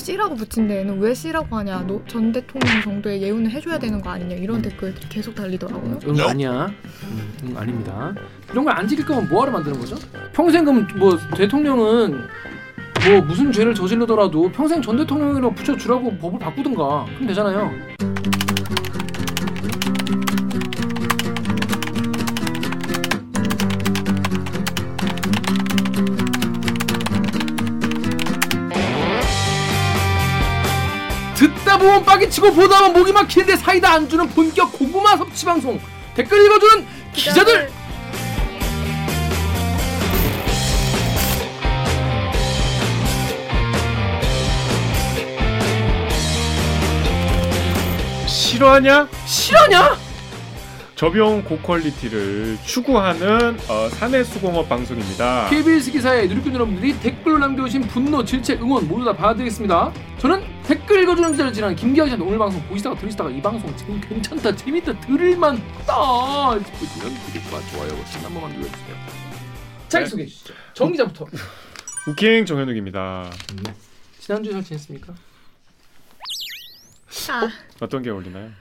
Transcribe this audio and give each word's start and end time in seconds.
C라고 0.00 0.34
붙인 0.34 0.66
데에는 0.66 0.98
왜 0.98 1.14
C라고 1.14 1.56
하냐? 1.58 1.84
너, 1.86 2.00
전 2.08 2.32
대통령 2.32 2.80
정도의 2.82 3.22
예우는 3.22 3.50
해줘야 3.50 3.78
되는 3.78 4.00
거 4.00 4.10
아니냐? 4.10 4.34
이런 4.36 4.60
댓글들이 4.62 5.08
계속 5.08 5.34
달리더라고요. 5.34 5.98
응 6.06 6.20
아니야. 6.20 6.66
응, 7.04 7.32
응 7.50 7.56
아닙니다. 7.56 8.14
이런 8.50 8.64
걸 8.64 8.70
안 8.80 8.88
지킬 8.88 9.04
거면 9.04 9.28
뭐하러 9.28 9.52
만드는 9.52 9.78
거죠? 9.78 9.96
평생 10.32 10.64
그럼 10.64 10.86
뭐 10.96 11.18
대통령은 11.36 12.12
뭐 13.08 13.20
무슨 13.26 13.52
죄를 13.52 13.74
저지르더라도 13.74 14.50
평생 14.52 14.80
전 14.80 14.96
대통령이라고 14.96 15.54
붙여주라고 15.54 16.16
법을 16.18 16.38
바꾸든가 16.38 17.04
그럼 17.14 17.26
되잖아요. 17.26 17.70
보면 31.80 32.04
빠개치고 32.04 32.52
보다 32.52 32.78
보면 32.80 32.92
목이 32.92 33.12
막히는데 33.12 33.56
사이다 33.56 33.92
안 33.92 34.08
주는 34.08 34.28
본격 34.28 34.72
고구마 34.72 35.16
섭취 35.16 35.44
방송 35.44 35.80
댓글 36.14 36.44
읽어주는 36.44 36.86
기자들 37.12 37.70
싫어하냐? 48.26 49.08
실화냐? 49.24 49.96
저비용 50.94 51.44
고퀄리티를 51.44 52.58
추구하는 52.62 53.56
어, 53.70 53.88
사내 53.88 54.22
수공업 54.22 54.68
방송입니다. 54.68 55.48
KBS 55.48 55.92
기사에 55.92 56.26
누리꾼 56.26 56.52
여러분들이 56.52 57.00
댓글로 57.00 57.38
남겨주신 57.38 57.80
분노, 57.88 58.22
질책, 58.22 58.60
응원 58.60 58.86
모두 58.86 59.06
다 59.06 59.14
받아드리겠습니다. 59.14 59.92
저는 60.18 60.42
댓글 60.70 61.02
읽어주는 61.02 61.32
기자를 61.32 61.52
지난 61.52 61.74
김기아 61.74 62.04
기자 62.04 62.16
오늘 62.22 62.38
방송 62.38 62.62
보시다가 62.68 62.94
들으시다가 63.00 63.28
이 63.28 63.42
방송 63.42 63.76
지금 63.76 64.00
괜찮다, 64.00 64.54
재밌다, 64.54 65.00
들을만하다 65.00 66.64
싶으시면 66.64 67.12
구독과 67.12 67.60
좋아요 67.72 67.88
버튼 67.88 68.24
한 68.24 68.32
번만 68.32 68.52
눌러주세요. 68.52 68.96
자기 69.88 70.04
네. 70.04 70.10
소개해 70.10 70.28
주시죠. 70.28 70.54
정 70.74 70.92
기자부터. 70.92 71.26
우킹 72.06 72.46
정현욱입니다. 72.46 73.32
지난주에 74.20 74.52
잘 74.52 74.62
지냈습니까? 74.62 75.12
아, 77.30 77.50
어떤 77.80 78.02
게 78.02 78.10
어울리나요? 78.10 78.52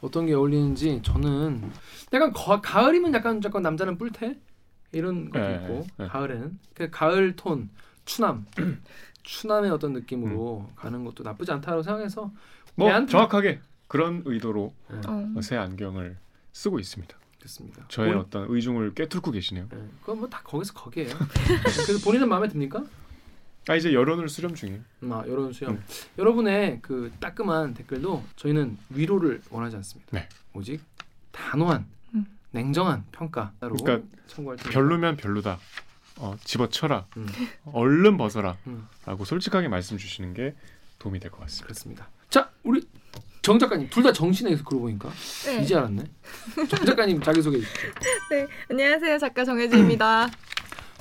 어떤 0.00 0.24
게 0.24 0.32
어울리는지 0.32 1.02
저는 1.02 1.70
약간 2.14 2.32
거, 2.32 2.58
가을이면 2.62 3.12
약간 3.12 3.38
약간 3.44 3.60
남자는 3.60 3.98
뿔테 3.98 4.38
이런 4.92 5.28
것도 5.28 5.46
네, 5.46 5.54
있고 5.56 5.86
네. 5.98 6.06
가을에는 6.06 6.58
그 6.72 6.88
가을 6.88 7.36
톤 7.36 7.68
추남 8.06 8.46
추남의 9.22 9.70
어떤 9.70 9.92
느낌으로 9.92 10.70
가는 10.76 11.04
것도 11.04 11.22
나쁘지 11.24 11.52
않다고 11.52 11.82
생각해서 11.82 12.30
뭐 12.74 13.06
정확하게 13.06 13.60
그런 13.88 14.22
의도로 14.24 14.72
어. 14.88 15.40
새 15.42 15.56
안경을 15.56 16.16
쓰고 16.52 16.78
있습니다. 16.78 17.16
됐습니다. 17.42 17.84
저의 17.88 18.12
본- 18.12 18.20
어떤 18.22 18.46
의중을 18.50 18.94
꿰뚫고 18.94 19.30
계시네요. 19.30 19.66
네, 19.70 19.78
그건 20.00 20.18
뭐 20.18 20.28
다 20.28 20.40
거기서 20.44 20.74
거기에요. 20.74 21.08
그래서 21.64 22.04
본인은 22.04 22.28
마음에 22.28 22.48
듭니까? 22.48 22.84
아 23.68 23.76
이제 23.76 23.92
여론을 23.92 24.28
수렴 24.28 24.54
중이에요. 24.54 24.80
음, 25.04 25.12
아, 25.12 25.24
여러분 25.26 25.52
수염. 25.52 25.72
음. 25.74 25.84
여러분의 26.18 26.80
그 26.82 27.10
따끔한 27.20 27.74
댓글도 27.74 28.24
저희는 28.36 28.76
위로를 28.90 29.40
원하지 29.50 29.76
않습니다. 29.76 30.10
네. 30.12 30.28
오직 30.54 30.82
단호한, 31.32 31.86
음. 32.14 32.26
냉정한 32.50 33.04
평가로 33.12 33.76
그러니까. 33.76 34.06
별로면 34.70 35.16
별로다. 35.16 35.58
어, 36.20 36.36
집어쳐라. 36.44 37.06
음, 37.16 37.26
얼른 37.72 38.16
벗어라. 38.16 38.56
음, 38.66 38.86
라고 39.06 39.24
솔직하게 39.24 39.68
말씀 39.68 39.96
주시는 39.96 40.34
게 40.34 40.54
도움이 40.98 41.18
될 41.18 41.30
것 41.30 41.40
같습니다. 41.40 41.64
그렇습니다. 41.66 42.08
자, 42.28 42.50
우리 42.62 42.86
정 43.42 43.58
작가님 43.58 43.88
둘 43.88 44.02
다 44.02 44.12
정신에서 44.12 44.62
그러고 44.64 44.82
보니까 44.84 45.10
네. 45.46 45.62
이제 45.62 45.74
알았네. 45.74 46.04
정 46.68 46.84
작가님 46.84 47.22
자기 47.22 47.40
소개 47.40 47.56
해 47.56 47.60
주시죠. 47.62 47.80
네. 48.30 48.46
안녕하세요. 48.70 49.18
작가 49.18 49.44
정혜지입니다. 49.44 50.28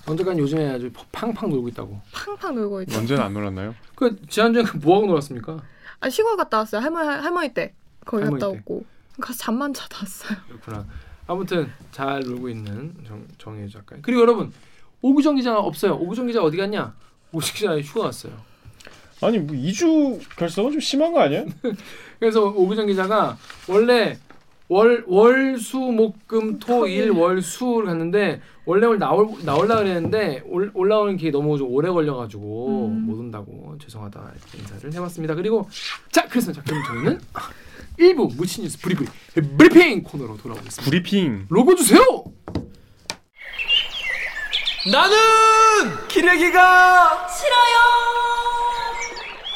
정 0.06 0.16
작가님 0.18 0.42
요즘에 0.42 0.70
아주 0.70 0.90
팡팡 1.12 1.50
놀고 1.50 1.68
있다고. 1.68 2.02
팡팡 2.14 2.56
놀고 2.56 2.82
있죠. 2.84 2.98
언제는 2.98 3.22
안 3.22 3.34
놀았나요? 3.34 3.76
그 3.96 4.16
지난주에 4.30 4.64
뭐 4.82 4.96
하고 4.98 5.08
놀았습니까? 5.08 5.62
아, 6.00 6.10
시골 6.10 6.38
갔다 6.38 6.60
왔어요. 6.60 6.82
할머니 6.82 7.08
할머니 7.10 7.54
때 7.54 7.74
거기 8.06 8.24
할머니 8.24 8.40
갔다 8.42 8.52
때. 8.54 8.58
왔고 8.58 8.86
가서 9.20 9.38
잠만 9.38 9.74
자다 9.74 9.98
왔어요. 10.02 10.38
그렇구나. 10.48 10.88
아무튼 11.28 11.70
잘 11.92 12.22
놀고 12.22 12.48
있는 12.50 12.96
정, 13.06 13.28
정혜 13.38 13.68
작가님. 13.68 14.02
그리고 14.02 14.22
여러분 14.22 14.52
오구정 15.02 15.36
기자 15.36 15.58
없어요. 15.58 15.96
오구정 15.96 16.28
기자 16.28 16.42
어디 16.44 16.58
갔냐? 16.58 16.94
오구정 17.32 17.54
기자 17.56 17.80
휴가 17.80 18.06
갔어요. 18.06 18.34
아니 19.22 19.38
뭐 19.38 19.56
2주 19.56 20.20
결석은 20.38 20.72
좀 20.72 20.80
심한 20.80 21.12
거 21.14 21.20
아니야? 21.22 21.46
그래서 22.20 22.44
오구정 22.46 22.88
기자가 22.88 23.38
원래 23.68 24.18
월 24.70 25.04
월 25.08 25.56
수 25.58 25.78
목 25.92 26.14
금 26.28 26.60
토 26.60 26.86
일 26.88 27.10
월 27.18 27.42
수를 27.42 27.86
갔는데 27.88 28.40
원래 28.66 28.86
오늘 28.86 29.00
나올 29.00 29.28
나올라 29.44 29.78
그랬는데 29.78 30.44
올, 30.46 30.70
올라오는 30.76 31.18
게 31.18 31.32
너무 31.32 31.58
좀 31.58 31.70
오래 31.72 31.90
걸려가지고 31.90 32.88
음. 32.88 33.06
못 33.08 33.20
온다고 33.20 33.76
죄송하다 33.80 34.32
이렇게 34.38 34.58
인사를 34.60 34.94
해봤습니다. 34.94 35.34
그리고 35.36 35.68
자 36.12 36.28
그래서 36.28 36.52
자 36.54 36.62
그럼 36.62 36.84
저희는 36.86 37.20
일부 37.98 38.30
무친 38.38 38.64
뉴스 38.64 38.80
브리브리 38.80 39.08
브리핑 39.58 40.04
코너로 40.04 40.38
돌아오겠습니다. 40.38 40.84
브리핑. 40.84 41.46
로고 41.50 41.76
주세요. 41.76 42.00
나는 44.88 46.08
기레기가 46.08 47.28
싫어요. 47.28 47.80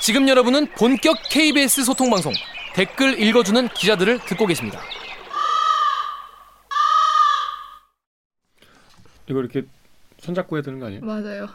지금 0.01 0.27
여러분은 0.27 0.67
본격 0.77 1.15
KBS 1.29 1.85
소통 1.85 2.09
방송 2.09 2.33
댓글 2.73 3.17
읽어주는 3.19 3.69
기자들을 3.69 4.19
듣고 4.19 4.45
계십니다. 4.47 4.81
이거 9.29 9.39
이렇게 9.39 9.63
손잡고 10.19 10.57
해야 10.57 10.61
되는 10.63 10.79
거 10.79 10.87
아니에요? 10.87 11.05
맞아요. 11.05 11.47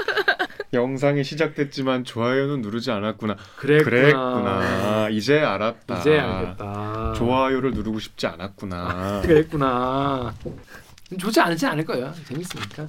영상이 0.72 1.22
시작됐지만 1.22 2.04
좋아요는 2.04 2.62
누르지 2.62 2.90
않았구나. 2.90 3.36
그랬구나. 3.56 3.90
그랬구나. 3.90 5.08
이제 5.10 5.40
알았다. 5.40 5.98
이제 6.00 6.18
알겠다. 6.18 7.12
좋아요를 7.14 7.72
누르고 7.72 7.98
싶지 8.00 8.26
않았구나. 8.26 9.20
그랬구나. 9.22 10.34
좋지 11.18 11.40
않지 11.40 11.66
않을 11.66 11.84
거예요. 11.84 12.12
재밌으니까. 12.26 12.86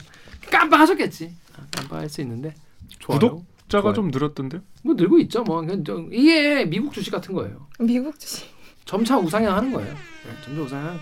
깜빡하셨겠지. 0.51 1.33
아, 1.55 1.67
깜빡할 1.71 2.09
수 2.09 2.21
있는데. 2.21 2.53
좋아요. 2.99 3.19
구독자가 3.19 3.81
좋아요. 3.83 3.93
좀 3.93 4.07
늘었던데? 4.09 4.59
뭐 4.83 4.95
늘고 4.95 5.19
있죠. 5.19 5.43
뭐 5.43 5.61
그냥 5.61 5.83
좀 5.83 6.11
이게 6.13 6.65
미국 6.65 6.93
주식 6.93 7.11
같은 7.11 7.33
거예요. 7.33 7.67
미국 7.79 8.19
주식. 8.19 8.47
점차 8.85 9.17
우상향하는 9.17 9.71
거예요. 9.73 9.93
네, 9.93 10.41
점차 10.43 10.61
우상향 10.61 10.99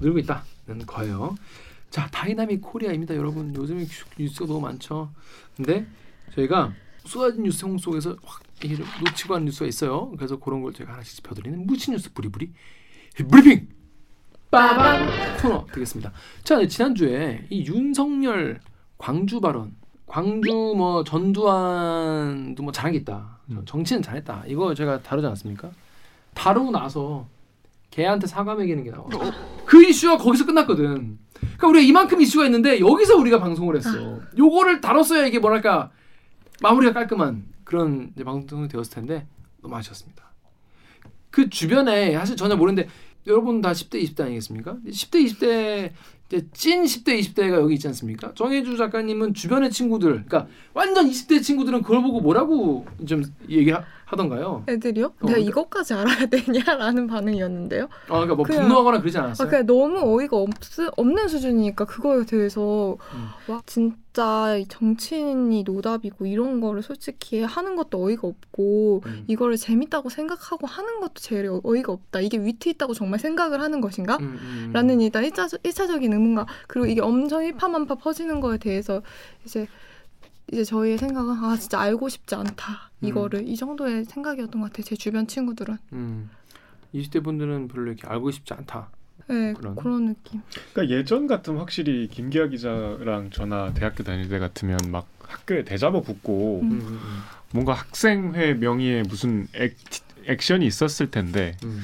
늘고 0.00 0.18
있다는 0.18 0.86
거예요. 0.86 1.36
자, 1.90 2.08
Dynamic 2.10 2.60
Korea입니다, 2.60 3.14
여러분. 3.14 3.54
요즘에 3.54 3.80
뉴스- 3.84 4.04
뉴스가 4.18 4.46
너무 4.46 4.60
많죠. 4.60 5.10
근데 5.56 5.86
저희가 6.34 6.74
쏟아진 7.04 7.44
뉴스 7.44 7.64
홍수 7.64 7.78
속에서 7.78 8.16
확 8.24 8.42
놓치고 9.04 9.34
하는 9.34 9.46
뉴스가 9.46 9.66
있어요. 9.66 10.10
그래서 10.16 10.36
그런 10.36 10.60
걸 10.62 10.72
저희가 10.74 10.94
하나씩 10.94 11.16
짚어드리는 11.16 11.64
무치 11.66 11.92
뉴스 11.92 12.12
부리부리 12.12 12.50
브리핑 13.30 13.68
빠밤 14.56 15.06
코너 15.42 15.66
되겠습니다. 15.70 16.10
자, 16.42 16.56
네, 16.56 16.66
지난주에 16.66 17.46
이 17.50 17.66
윤석열 17.66 18.58
광주 18.96 19.38
발언, 19.38 19.74
광주 20.06 20.50
뭐 20.74 21.04
전두환도 21.04 22.62
뭐 22.62 22.72
잘한 22.72 22.92
게 22.92 22.98
있다. 23.00 23.38
음. 23.50 23.62
정치는 23.66 24.00
잘했다. 24.00 24.44
이거 24.46 24.72
제가 24.72 25.02
다루지 25.02 25.26
않았습니까? 25.26 25.70
다루고 26.32 26.70
나서 26.70 27.26
걔한테 27.90 28.26
사과 28.26 28.54
매기는 28.54 28.82
게 28.82 28.90
나와. 28.90 29.04
그 29.66 29.84
이슈가 29.84 30.16
거기서 30.16 30.46
끝났거든. 30.46 31.18
그러니까 31.34 31.68
우리가 31.68 31.86
이만큼 31.86 32.22
이슈가 32.22 32.46
있는데 32.46 32.80
여기서 32.80 33.16
우리가 33.16 33.38
방송을 33.38 33.76
했어. 33.76 34.20
요거를 34.38 34.80
다뤘어야 34.80 35.26
이게 35.26 35.38
뭐랄까 35.38 35.90
마무리가 36.62 36.94
깔끔한 36.94 37.44
그런 37.64 38.10
이제 38.14 38.24
방송이 38.24 38.68
되었을 38.68 38.90
텐데 38.90 39.26
너무 39.60 39.76
아쉬웠습니다. 39.76 40.24
그 41.30 41.50
주변에 41.50 42.14
사실 42.14 42.34
전혀 42.36 42.56
모르는데 42.56 42.88
여러분 43.26 43.60
다 43.60 43.72
10대 43.72 44.02
20대 44.02 44.20
아니겠습니까? 44.24 44.76
10대 44.86 45.24
20대 45.26 45.90
이제 46.28 46.44
찐 46.52 46.82
10대 46.82 47.20
20대가 47.20 47.52
여기 47.60 47.74
있지 47.74 47.86
않습니까? 47.86 48.32
정혜주 48.34 48.76
작가님은 48.76 49.32
주변의 49.34 49.70
친구들, 49.70 50.10
그러니까 50.26 50.46
완전 50.74 51.08
20대 51.08 51.40
친구들은 51.40 51.82
그걸 51.82 52.02
보고 52.02 52.20
뭐라고 52.20 52.84
좀 53.06 53.22
얘기하던가요? 53.48 54.64
애들이요? 54.68 55.06
어, 55.06 55.12
내가 55.20 55.34
근데- 55.36 55.40
이것까지 55.42 55.94
알아야 55.94 56.26
되냐라는 56.26 57.06
반응이었는데요. 57.06 57.84
아, 57.84 58.08
그러니까 58.08 58.34
뭐 58.34 58.44
그냥- 58.44 58.62
분노하거나 58.62 59.00
그러지 59.00 59.18
아, 59.18 59.24
않았어요? 59.24 59.48
그냥 59.48 59.66
너무 59.66 60.18
어이가 60.18 60.36
없, 60.36 60.48
없는 60.96 61.28
수준이니까 61.28 61.84
그거에 61.84 62.24
대해서 62.24 62.96
음. 63.14 63.28
와 63.52 63.62
진짜 63.64 63.96
정치인이 64.68 65.62
노답이고 65.64 66.26
이런 66.26 66.60
거를 66.60 66.82
솔직히 66.82 67.42
하는 67.42 67.76
것도 67.76 68.02
어이가 68.02 68.26
없고 68.26 69.02
음. 69.06 69.24
이거를 69.26 69.56
재밌다고 69.56 70.08
생각하고 70.08 70.66
하는 70.66 71.00
것도 71.00 71.14
제일 71.16 71.46
어- 71.48 71.60
어이가 71.64 71.92
없다. 71.92 72.20
이게 72.20 72.38
위트 72.38 72.68
있다고 72.68 72.94
정말 72.94 73.18
생각을 73.20 73.60
하는 73.60 73.80
것인가? 73.80 74.16
음, 74.18 74.38
음. 74.40 74.70
라는 74.72 75.00
일단 75.00 75.22
1차, 75.24 75.58
일차적인 75.64 76.12
의문과 76.12 76.46
그리고 76.66 76.86
이게 76.86 77.00
엄청 77.00 77.44
일파만파 77.44 77.96
퍼지는 77.96 78.40
거에 78.40 78.58
대해서 78.58 79.02
이제 79.44 79.66
이제 80.52 80.62
저희의 80.62 80.96
생각은 80.98 81.32
아 81.42 81.56
진짜 81.56 81.80
알고 81.80 82.08
싶지 82.08 82.34
않다 82.36 82.90
음. 83.02 83.08
이거를 83.08 83.48
이 83.48 83.56
정도의 83.56 84.04
생각이었던 84.04 84.60
것 84.60 84.70
같아요. 84.70 84.84
제 84.84 84.94
주변 84.96 85.26
친구들은. 85.26 85.76
음. 85.92 86.30
20대 86.94 87.22
분들은 87.22 87.68
별로 87.68 87.88
이렇게 87.92 88.06
알고 88.06 88.30
싶지 88.30 88.54
않다. 88.54 88.90
네 89.28 89.52
그런. 89.54 89.74
그런, 89.76 90.06
느낌. 90.06 90.40
그러니까 90.72 90.96
예전 90.96 91.26
같으면 91.26 91.60
확실히 91.60 92.08
김기아 92.08 92.46
기자랑 92.46 93.30
저나 93.30 93.72
대학교 93.74 94.04
다닐 94.04 94.28
때 94.28 94.38
같으면 94.38 94.78
막 94.90 95.08
학교에 95.20 95.64
대잡아 95.64 96.00
붙고 96.00 96.60
음. 96.62 96.72
음, 96.72 96.80
음, 96.86 96.98
뭔가 97.52 97.72
학생회 97.72 98.54
명의의 98.54 99.02
무슨 99.04 99.48
액, 99.54 99.76
액션이 100.26 100.66
있었을 100.66 101.10
텐데 101.10 101.56
음. 101.64 101.82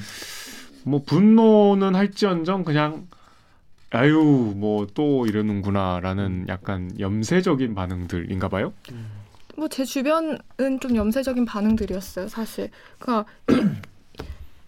뭐 0.85 1.03
분노는 1.05 1.95
할지언정 1.95 2.63
그냥 2.63 3.07
아유 3.89 4.53
뭐 4.55 4.87
또 4.93 5.25
이러는구나라는 5.27 6.45
약간 6.49 6.91
염세적인 6.99 7.75
반응들인가 7.75 8.47
봐요. 8.49 8.73
음. 8.91 9.23
뭐제 9.55 9.85
주변은 9.85 10.39
좀 10.81 10.95
염세적인 10.95 11.45
반응들이었어요. 11.45 12.27
사실. 12.27 12.69
그러니까 12.97 13.31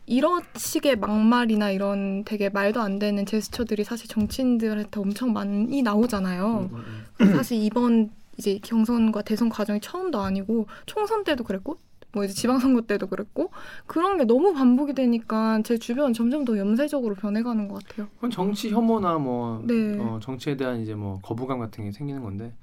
이, 0.07 0.21
런 0.21 0.41
식의 0.55 0.97
막말이나 0.97 1.71
이런 1.71 2.23
되게 2.25 2.49
말도 2.49 2.79
안 2.81 2.99
되는 2.99 3.25
제스처들이 3.25 3.83
사실 3.83 4.07
정치인들한테 4.07 4.99
엄청 4.99 5.33
많이 5.33 5.81
나오잖아요. 5.81 6.69
음, 6.71 6.75
음, 6.75 7.05
음. 7.21 7.33
사실 7.33 7.61
이번 7.61 8.11
이제 8.37 8.59
경선과 8.61 9.23
대선 9.23 9.49
과정이 9.49 9.79
처음도 9.79 10.19
아니고 10.19 10.67
총선 10.85 11.23
때도 11.23 11.43
그랬고 11.43 11.77
뭐 12.11 12.23
이제 12.23 12.33
지방선거 12.33 12.81
때도 12.81 13.07
그랬고 13.07 13.49
그런 13.87 14.17
게 14.17 14.23
너무 14.25 14.53
반복이 14.53 14.93
되니까 14.93 15.61
제 15.63 15.77
주변 15.77 16.13
점점 16.13 16.45
더 16.45 16.57
염세적으로 16.57 17.15
변해가는 17.15 17.67
것 17.67 17.83
같아요. 17.83 18.07
그건 18.15 18.29
정치 18.31 18.69
혐오나 18.69 19.17
뭐 19.17 19.61
네. 19.65 19.97
어, 19.99 20.19
정치에 20.21 20.55
대한 20.55 20.81
이제 20.81 20.93
뭐 20.95 21.19
거부감 21.23 21.59
같은 21.59 21.83
게 21.83 21.91
생기는 21.91 22.21
건데 22.21 22.53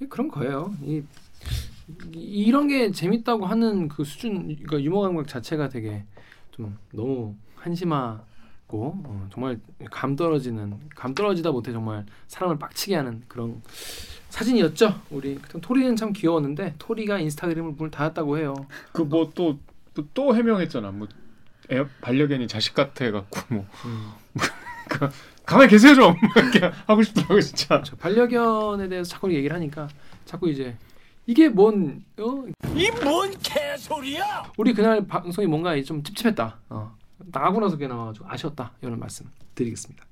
이- 0.00 0.06
그런 0.06 0.28
거예요. 0.28 0.72
이, 0.82 1.02
이- 2.14 2.18
이런 2.44 2.68
게 2.68 2.90
재밌다고 2.92 3.46
하는 3.46 3.88
그 3.88 4.04
수준, 4.04 4.42
그러니까 4.46 4.80
유머 4.82 5.00
감각 5.00 5.26
자체가 5.26 5.68
되게 5.70 6.04
좀 6.54 6.78
너무 6.92 7.34
한심하고 7.56 8.22
어, 8.72 9.28
정말 9.32 9.58
감 9.90 10.14
떨어지는 10.16 10.78
감 10.94 11.14
떨어지다 11.14 11.50
못해 11.50 11.72
정말 11.72 12.06
사람을 12.28 12.58
빡치게 12.58 12.94
하는 12.94 13.22
그런 13.28 13.60
사진이었죠. 14.30 15.00
우리 15.10 15.38
토리는 15.60 15.94
참 15.96 16.12
귀여웠는데 16.12 16.74
토리가 16.78 17.18
인스타그램을 17.18 17.72
문을 17.72 17.90
닫았다고 17.90 18.38
해요. 18.38 18.54
그 18.92 19.02
뭐 19.04 19.30
또 19.34 19.58
또 20.12 20.34
해명했잖아. 20.34 20.90
뭐 20.90 21.06
애, 21.70 21.84
반려견이 22.00 22.48
자식 22.48 22.74
같아 22.74 23.10
갖고 23.12 23.54
뭐 23.54 23.64
음. 23.84 24.10
가만히 25.46 25.70
계세요 25.70 25.94
좀 25.94 26.14
이렇게 26.36 26.60
하고 26.86 27.02
싶더라고 27.02 27.40
진짜. 27.40 27.80
저 27.84 27.94
반려견에 27.96 28.88
대해서 28.88 29.10
자꾸 29.10 29.32
얘기를 29.32 29.54
하니까 29.54 29.88
자꾸 30.24 30.48
이제 30.50 30.76
이게 31.26 31.48
뭔 31.48 32.04
어? 32.18 32.44
이 32.76 32.90
뭔 32.90 33.30
개소리야! 33.42 34.44
우리 34.56 34.74
그날 34.74 35.06
방송이 35.06 35.46
뭔가 35.46 35.80
좀 35.82 36.02
찝찝했다. 36.02 36.58
어. 36.70 36.94
나가고 37.18 37.60
나서 37.60 37.72
그게 37.76 37.86
나와가지고 37.86 38.26
아쉬웠다. 38.28 38.72
이런 38.82 38.98
말씀 38.98 39.26
드리겠습니다. 39.54 40.04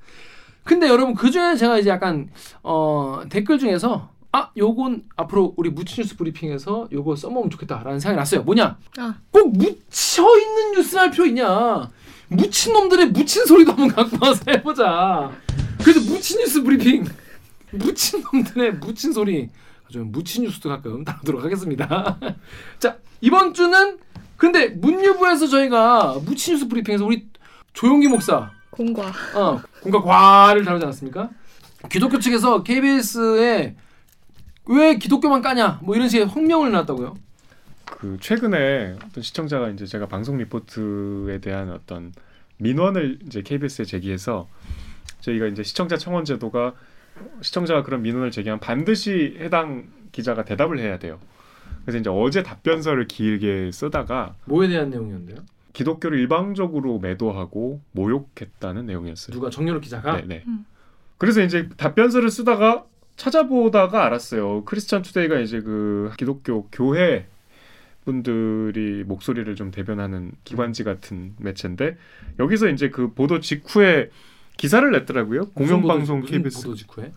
근데 0.64 0.88
여러분 0.88 1.14
그 1.14 1.30
중에 1.30 1.56
제가 1.56 1.78
이제 1.78 1.90
약간 1.90 2.30
어, 2.62 3.22
댓글 3.28 3.58
중에서 3.58 4.10
아 4.30 4.50
요건 4.56 5.04
앞으로 5.16 5.52
우리 5.56 5.68
무치뉴스 5.70 6.16
브리핑에서 6.16 6.88
요거 6.90 7.16
써먹으면 7.16 7.50
좋겠다라는 7.50 7.98
생각이 8.00 8.16
났어요. 8.16 8.42
뭐냐? 8.44 8.78
아 8.98 9.14
꼭 9.30 9.52
묻혀 9.56 10.22
있는 10.40 10.72
뉴스 10.76 10.96
할 10.96 11.10
필요 11.10 11.26
있냐? 11.26 11.90
묻힌 12.28 12.72
놈들의 12.72 13.10
묻힌 13.10 13.44
소리도 13.44 13.72
한번 13.72 13.88
갖고 13.88 14.16
와서 14.24 14.42
해보자. 14.48 15.30
그래서 15.82 16.00
묻힌 16.10 16.38
뉴스 16.38 16.62
브리핑. 16.62 17.04
묻힌 17.72 18.22
놈들의 18.32 18.74
묻힌 18.76 19.12
소리. 19.12 19.50
좀 19.92 20.10
묻힌 20.10 20.42
뉴스도 20.44 20.68
가끔 20.68 21.04
다루도록 21.04 21.44
하겠습니다. 21.44 22.18
자 22.80 22.98
이번 23.20 23.54
주는 23.54 23.98
근데 24.36 24.68
문유부에서 24.68 25.46
저희가 25.46 26.18
묻힌 26.24 26.54
뉴스 26.54 26.66
브리핑에서 26.66 27.06
우리 27.06 27.28
조용기 27.74 28.08
목사 28.08 28.50
공과 28.70 29.12
어, 29.34 29.62
공과 29.82 30.00
과를 30.02 30.64
다루지 30.64 30.84
않았습니까? 30.84 31.30
기독교 31.90 32.18
측에서 32.18 32.62
KBS에 32.62 33.76
왜 34.66 34.96
기독교만 34.96 35.42
까냐 35.42 35.80
뭐 35.82 35.94
이런 35.94 36.08
식의 36.08 36.26
홍명을 36.26 36.72
놨다고요. 36.72 37.14
그 37.84 38.16
최근에 38.20 38.96
어떤 39.04 39.22
시청자가 39.22 39.68
이제 39.68 39.86
제가 39.86 40.06
방송 40.06 40.38
리포트에 40.38 41.38
대한 41.40 41.70
어떤 41.70 42.12
민원을 42.56 43.18
이제 43.26 43.42
KBS에 43.42 43.84
제기해서 43.84 44.48
저희가 45.20 45.46
이제 45.46 45.62
시청자 45.62 45.96
청원 45.96 46.24
제도가 46.24 46.74
시청자가 47.40 47.82
그런 47.82 48.02
민원을 48.02 48.30
제기하면 48.30 48.60
반드시 48.60 49.36
해당 49.38 49.88
기자가 50.12 50.44
대답을 50.44 50.78
해야 50.78 50.98
돼요. 50.98 51.18
그래서 51.84 51.98
이제 51.98 52.10
어제 52.10 52.42
답변서를 52.42 53.08
길게 53.08 53.70
쓰다가 53.72 54.34
뭐에 54.44 54.68
대한 54.68 54.90
내용이었는데요? 54.90 55.38
기독교를 55.72 56.18
일방적으로 56.18 56.98
매도하고 56.98 57.80
모욕했다는 57.92 58.86
내용이었어요. 58.86 59.34
누가 59.34 59.50
정연욱 59.50 59.82
기자가 59.82 60.16
네, 60.16 60.24
네. 60.26 60.44
음. 60.46 60.64
그래서 61.18 61.40
이제 61.42 61.68
답변서를 61.76 62.30
쓰다가 62.30 62.84
찾아보다가 63.16 64.04
알았어요. 64.04 64.64
크리스찬 64.64 65.02
투데이가 65.02 65.38
이제 65.38 65.60
그 65.60 66.10
기독교 66.18 66.68
교회 66.70 67.26
분들이 68.04 69.04
목소리를 69.04 69.54
좀 69.54 69.70
대변하는 69.70 70.32
기관지 70.44 70.82
같은 70.82 71.34
매체인데 71.38 71.96
여기서 72.38 72.68
이제 72.68 72.90
그 72.90 73.12
보도 73.12 73.40
직후에 73.40 74.10
기사를 74.56 74.88
냈더라고요. 74.90 75.50
공영방송 75.50 76.20
보도, 76.20 76.30
KBS 76.32 76.62
보도 76.62 76.74
직후에 76.76 77.12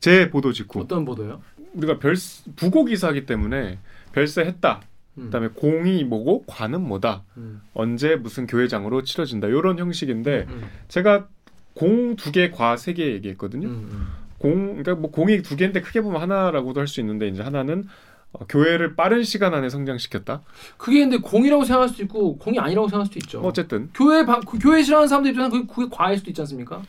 제 0.00 0.30
보도 0.30 0.52
직후 0.52 0.80
어떤 0.80 1.04
보도요? 1.04 1.40
우리가 1.74 1.98
별 1.98 2.14
부고 2.56 2.84
기사기 2.84 3.26
때문에 3.26 3.78
별세했다. 4.12 4.80
음. 5.18 5.24
그다음에 5.24 5.48
공이 5.48 6.04
뭐고 6.04 6.44
관은 6.46 6.80
뭐다. 6.82 7.24
음. 7.36 7.60
언제 7.74 8.16
무슨 8.16 8.46
교회장으로 8.46 9.02
치러진다. 9.02 9.48
이런 9.48 9.78
형식인데 9.78 10.46
음. 10.48 10.62
제가 10.88 11.28
공 11.74 12.16
두 12.16 12.32
개, 12.32 12.50
과 12.50 12.74
세 12.74 12.94
개 12.94 13.12
얘기했거든요. 13.12 13.68
음. 13.68 13.88
음. 13.92 14.06
공 14.38 14.66
그러니까 14.82 14.94
뭐 14.94 15.10
공이 15.10 15.42
두 15.42 15.54
개인데 15.56 15.80
크게 15.82 16.00
보면 16.00 16.20
하나라고도 16.20 16.80
할 16.80 16.86
수 16.88 17.00
있는데 17.00 17.28
이제 17.28 17.42
하나는 17.42 17.84
어, 18.32 18.46
교회를 18.48 18.94
빠른 18.94 19.22
시간 19.24 19.54
안에 19.54 19.68
성장시켰다. 19.68 20.42
그게 20.76 21.00
근데 21.00 21.16
공이라고 21.18 21.64
생각할 21.64 21.88
수도 21.88 22.02
있고 22.04 22.36
공이 22.38 22.58
아니라고 22.58 22.88
생각할 22.88 23.06
수도 23.06 23.18
있죠. 23.18 23.40
어쨌든 23.40 23.90
교회 23.92 24.24
바, 24.24 24.40
그 24.40 24.58
교회 24.58 24.82
싫어하는 24.82 25.08
사람들 25.08 25.32
입장에서 25.32 25.50
그게, 25.56 25.66
그게 25.66 25.88
과일 25.90 26.18
수도 26.18 26.30
있지 26.30 26.40
않습니까? 26.42 26.82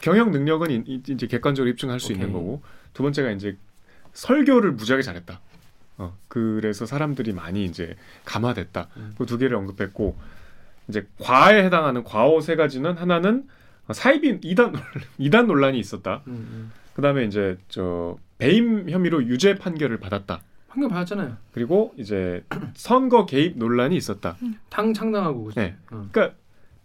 경영 0.00 0.30
능력은 0.32 0.70
이, 0.70 0.82
이- 0.86 1.02
이제 1.08 1.26
객관적으로 1.26 1.70
입증할 1.70 2.00
수 2.00 2.12
있는 2.12 2.28
오케이. 2.30 2.34
거고 2.34 2.62
두 2.94 3.02
번째가 3.02 3.30
이제 3.30 3.56
설교를 4.14 4.72
무지하게 4.72 5.02
잘했다. 5.02 5.40
어, 5.98 6.16
그래서 6.28 6.84
사람들이 6.86 7.32
많이 7.32 7.64
이제 7.64 7.94
감화됐다. 8.24 8.88
음. 8.96 9.14
그두 9.18 9.38
개를 9.38 9.56
언급했고 9.56 10.16
이제 10.88 11.06
과에 11.20 11.62
해당하는 11.64 12.02
과오 12.02 12.40
세 12.40 12.56
가지는 12.56 12.96
하나는 12.96 13.44
사이비 13.92 14.38
이단 14.42 14.72
이단 15.18 15.46
논란이 15.46 15.78
있었다. 15.78 16.22
음. 16.26 16.32
음. 16.32 16.72
그다음에 16.94 17.24
이제 17.24 17.56
저 17.68 18.16
배임 18.38 18.90
혐의로 18.90 19.24
유죄 19.26 19.54
판결을 19.54 19.98
받았다. 20.00 20.40
판결 20.72 20.88
받았잖아요. 20.88 21.36
그리고 21.52 21.92
이제 21.98 22.44
선거 22.74 23.26
개입 23.26 23.58
논란이 23.58 23.94
있었다. 23.94 24.36
당 24.70 24.94
창당하고 24.94 25.44
그죠? 25.44 25.60
네. 25.60 25.76
어. 25.90 26.08
그러니까 26.10 26.34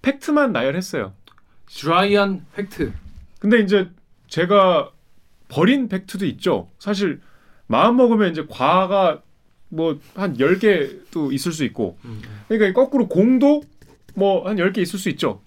팩트만 0.01 0.51
나열했어요. 0.51 1.13
드라이한 1.67 2.45
팩트. 2.53 2.91
근데 3.39 3.59
이제 3.59 3.89
제가 4.27 4.91
버린 5.47 5.87
팩트도 5.87 6.25
있죠. 6.25 6.69
사실 6.79 7.21
마음 7.67 7.95
먹으면 7.95 8.31
이제 8.31 8.45
과가 8.49 9.21
뭐한 9.69 10.37
10개도 10.37 11.31
있을 11.33 11.53
수 11.53 11.63
있고 11.63 11.97
음. 12.03 12.21
그러니까 12.49 12.79
거꾸로 12.81 13.07
공도 13.07 13.63
뭐한 14.15 14.57
10개 14.57 14.79
있을 14.79 14.99
수 14.99 15.07
있죠. 15.09 15.41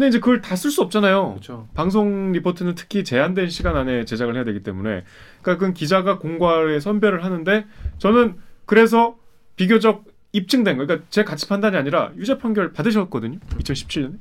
근데 0.00 0.08
이제 0.08 0.18
그걸 0.18 0.40
다 0.40 0.54
쓸 0.56 0.70
수 0.70 0.80
없잖아요. 0.80 1.28
그렇죠. 1.32 1.68
방송 1.74 2.32
리포트는 2.32 2.74
특히 2.74 3.04
제한된 3.04 3.50
시간 3.50 3.76
안에 3.76 4.06
제작을 4.06 4.34
해야 4.34 4.44
되기 4.44 4.62
때문에 4.62 5.04
그러니까 5.42 5.60
그건 5.60 5.74
기자가 5.74 6.18
공과의 6.18 6.80
선별을 6.80 7.22
하는데 7.22 7.66
저는 7.98 8.36
그래서 8.64 9.16
비교적 9.56 10.06
입증된 10.32 10.78
거 10.78 10.86
그러니까 10.86 11.06
제 11.10 11.22
가치 11.22 11.46
판단이 11.46 11.76
아니라 11.76 12.12
유죄 12.16 12.38
판결 12.38 12.72
받으셨거든요. 12.72 13.40
2017년에. 13.58 14.16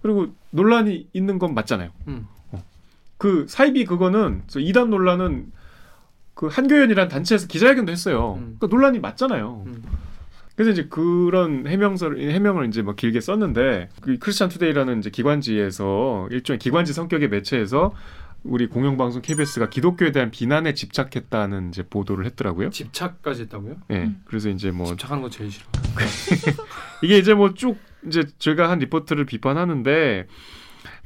그리고 0.00 0.28
논란이 0.50 1.08
있는 1.12 1.40
건 1.40 1.54
맞잖아요. 1.54 1.90
음. 2.06 2.28
그 3.18 3.46
사이비 3.48 3.86
그거는 3.86 4.42
저 4.46 4.60
이단 4.60 4.90
논란은 4.90 5.50
그 6.34 6.46
한교연이란 6.46 7.08
단체에서 7.08 7.48
기자회견도 7.48 7.90
했어요. 7.90 8.34
음. 8.38 8.56
그러니까 8.60 8.68
논란이 8.68 9.00
맞잖아요. 9.00 9.64
음. 9.66 9.82
그래서 10.60 10.72
이제 10.72 10.88
그런 10.90 11.66
해명서를 11.66 12.32
해명을 12.32 12.68
이제 12.68 12.82
뭐 12.82 12.94
길게 12.94 13.22
썼는데 13.22 13.88
그 14.02 14.18
크리스찬 14.18 14.50
투데이라는 14.50 14.98
이제 14.98 15.08
기관지에서 15.08 16.28
일종의 16.30 16.58
기관지 16.58 16.92
성격의 16.92 17.30
매체에서 17.30 17.94
우리 18.44 18.66
공영방송 18.66 19.22
KBS가 19.22 19.70
기독교에 19.70 20.12
대한 20.12 20.30
비난에 20.30 20.74
집착했다는 20.74 21.70
이제 21.70 21.82
보도를 21.82 22.26
했더라고요. 22.26 22.68
집착까지 22.68 23.44
했다고요? 23.44 23.76
예. 23.88 23.94
음. 24.02 24.20
그래서 24.26 24.50
이제 24.50 24.70
뭐 24.70 24.88
집착하는 24.88 25.22
거 25.22 25.30
제일 25.30 25.50
싫어. 25.50 25.64
이게 27.02 27.16
이제 27.16 27.32
뭐 27.32 27.54
쭉 27.54 27.78
이제 28.06 28.24
제가 28.38 28.68
한 28.68 28.80
리포트를 28.80 29.24
비판하는데 29.24 30.26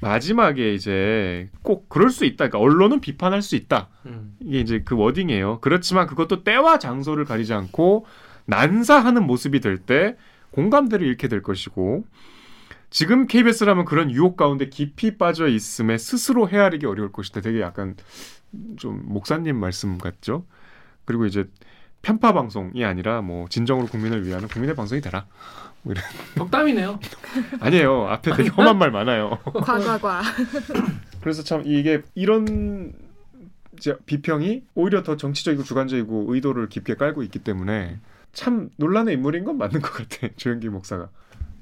마지막에 0.00 0.74
이제 0.74 1.48
꼭 1.62 1.88
그럴 1.88 2.10
수 2.10 2.24
있다. 2.24 2.48
그러니까 2.48 2.58
언론은 2.58 3.00
비판할 3.00 3.40
수 3.40 3.54
있다. 3.54 3.88
음. 4.06 4.34
이게 4.40 4.58
이제 4.58 4.82
그 4.84 4.96
wording이에요. 4.96 5.60
그렇지만 5.60 6.08
그것도 6.08 6.42
때와 6.42 6.80
장소를 6.80 7.24
가리지 7.24 7.54
않고 7.54 8.06
난사하는 8.46 9.26
모습이 9.26 9.60
될 9.60 9.78
때 9.78 10.16
공감대를 10.50 11.06
잃게 11.06 11.28
될 11.28 11.42
것이고 11.42 12.04
지금 12.90 13.26
KBS라면 13.26 13.84
그런 13.86 14.10
유혹 14.12 14.36
가운데 14.36 14.68
깊이 14.68 15.16
빠져 15.18 15.48
있음에 15.48 15.98
스스로 15.98 16.48
헤아리기 16.48 16.86
어려울 16.86 17.10
것이다. 17.10 17.40
되게 17.40 17.60
약간 17.60 17.96
좀 18.76 19.02
목사님 19.04 19.56
말씀 19.56 19.98
같죠. 19.98 20.46
그리고 21.04 21.26
이제 21.26 21.48
편파 22.02 22.32
방송이 22.32 22.84
아니라 22.84 23.20
뭐 23.20 23.48
진정으로 23.48 23.88
국민을 23.88 24.24
위하는 24.26 24.46
국민의 24.46 24.76
방송이 24.76 25.00
되라. 25.00 25.26
덕담이네요. 26.36 27.00
아니에요. 27.60 28.06
앞에 28.08 28.36
되게 28.36 28.48
험한 28.50 28.78
말 28.78 28.90
많아요. 28.92 29.38
과과과. 29.52 30.22
그래서 31.20 31.42
참 31.42 31.62
이게 31.64 32.02
이런 32.14 32.92
비평이 34.06 34.62
오히려 34.76 35.02
더 35.02 35.16
정치적이고 35.16 35.64
주관적이고 35.64 36.32
의도를 36.32 36.68
깊게 36.68 36.94
깔고 36.94 37.22
있기 37.24 37.40
때문에 37.40 37.98
참 38.34 38.68
논란의 38.76 39.14
인물인 39.14 39.44
건 39.44 39.56
맞는 39.58 39.80
것 39.80 39.92
같아 39.92 40.28
조영기 40.36 40.68
목사가 40.68 41.08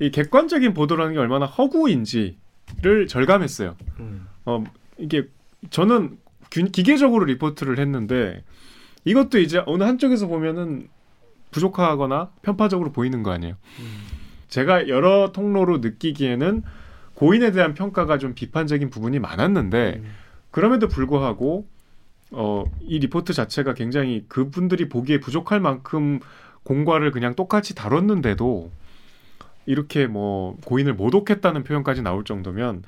이 0.00 0.10
객관적인 0.10 0.74
보도라는 0.74 1.12
게 1.14 1.18
얼마나 1.20 1.46
허구인지를 1.46 3.06
절감했어요. 3.08 3.76
음. 4.00 4.26
어 4.44 4.64
이게 4.98 5.28
저는 5.70 6.18
균- 6.50 6.70
기계적으로 6.72 7.24
리포트를 7.26 7.78
했는데 7.78 8.42
이것도 9.04 9.38
이제 9.38 9.62
어느 9.66 9.84
한쪽에서 9.84 10.26
보면은 10.26 10.88
부족하거나 11.50 12.30
편파적으로 12.42 12.92
보이는 12.92 13.22
거 13.22 13.30
아니에요. 13.30 13.54
음. 13.80 13.98
제가 14.48 14.88
여러 14.88 15.32
통로로 15.32 15.78
느끼기에는 15.78 16.62
고인에 17.14 17.52
대한 17.52 17.74
평가가 17.74 18.18
좀 18.18 18.34
비판적인 18.34 18.90
부분이 18.90 19.18
많았는데 19.18 20.00
음. 20.02 20.10
그럼에도 20.50 20.88
불구하고 20.88 21.66
어, 22.32 22.64
이 22.80 22.98
리포트 22.98 23.34
자체가 23.34 23.74
굉장히 23.74 24.24
그분들이 24.28 24.88
보기에 24.88 25.20
부족할 25.20 25.60
만큼 25.60 26.18
공과를 26.64 27.10
그냥 27.10 27.34
똑같이 27.34 27.74
다뤘는데도 27.74 28.70
이렇게 29.66 30.06
뭐 30.06 30.56
고인을 30.64 30.94
모독했다는 30.94 31.64
표현까지 31.64 32.02
나올 32.02 32.24
정도면 32.24 32.82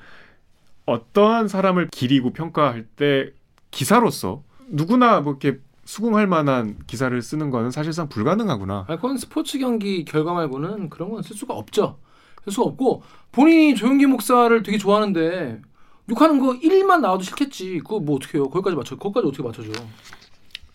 어떠한 0.85 1.47
사람을 1.47 1.89
기리고 1.91 2.31
평가할 2.31 2.85
때 2.95 3.31
기사로서 3.71 4.43
누구나 4.69 5.19
뭐 5.21 5.33
이렇게 5.41 5.59
수긍할 5.85 6.25
만한 6.27 6.77
기사를 6.87 7.19
쓰는 7.21 7.49
거는 7.51 7.71
사실상 7.71 8.09
불가능하구나. 8.09 8.85
아니, 8.87 8.97
그건 8.97 9.17
스포츠 9.17 9.59
경기 9.59 10.03
결과 10.03 10.33
말고는 10.33 10.89
그런 10.89 11.09
건 11.09 11.21
쓸 11.21 11.35
수가 11.35 11.53
없죠. 11.53 11.99
쓸 12.43 12.51
수가 12.53 12.67
없고 12.69 13.03
본인이 13.31 13.75
조영기 13.75 14.05
목사를 14.07 14.63
되게 14.63 14.77
좋아하는데 14.77 15.61
욕하는 16.09 16.39
거 16.39 16.53
1만 16.53 17.01
나와도 17.01 17.23
싫겠지. 17.23 17.79
그거 17.79 17.99
뭐 17.99 18.15
어떻게 18.17 18.37
해요? 18.37 18.49
거기까지 18.49 18.75
맞춰. 18.75 18.95
거기까지 18.95 19.27
어떻게 19.27 19.43
맞춰줘? 19.43 19.71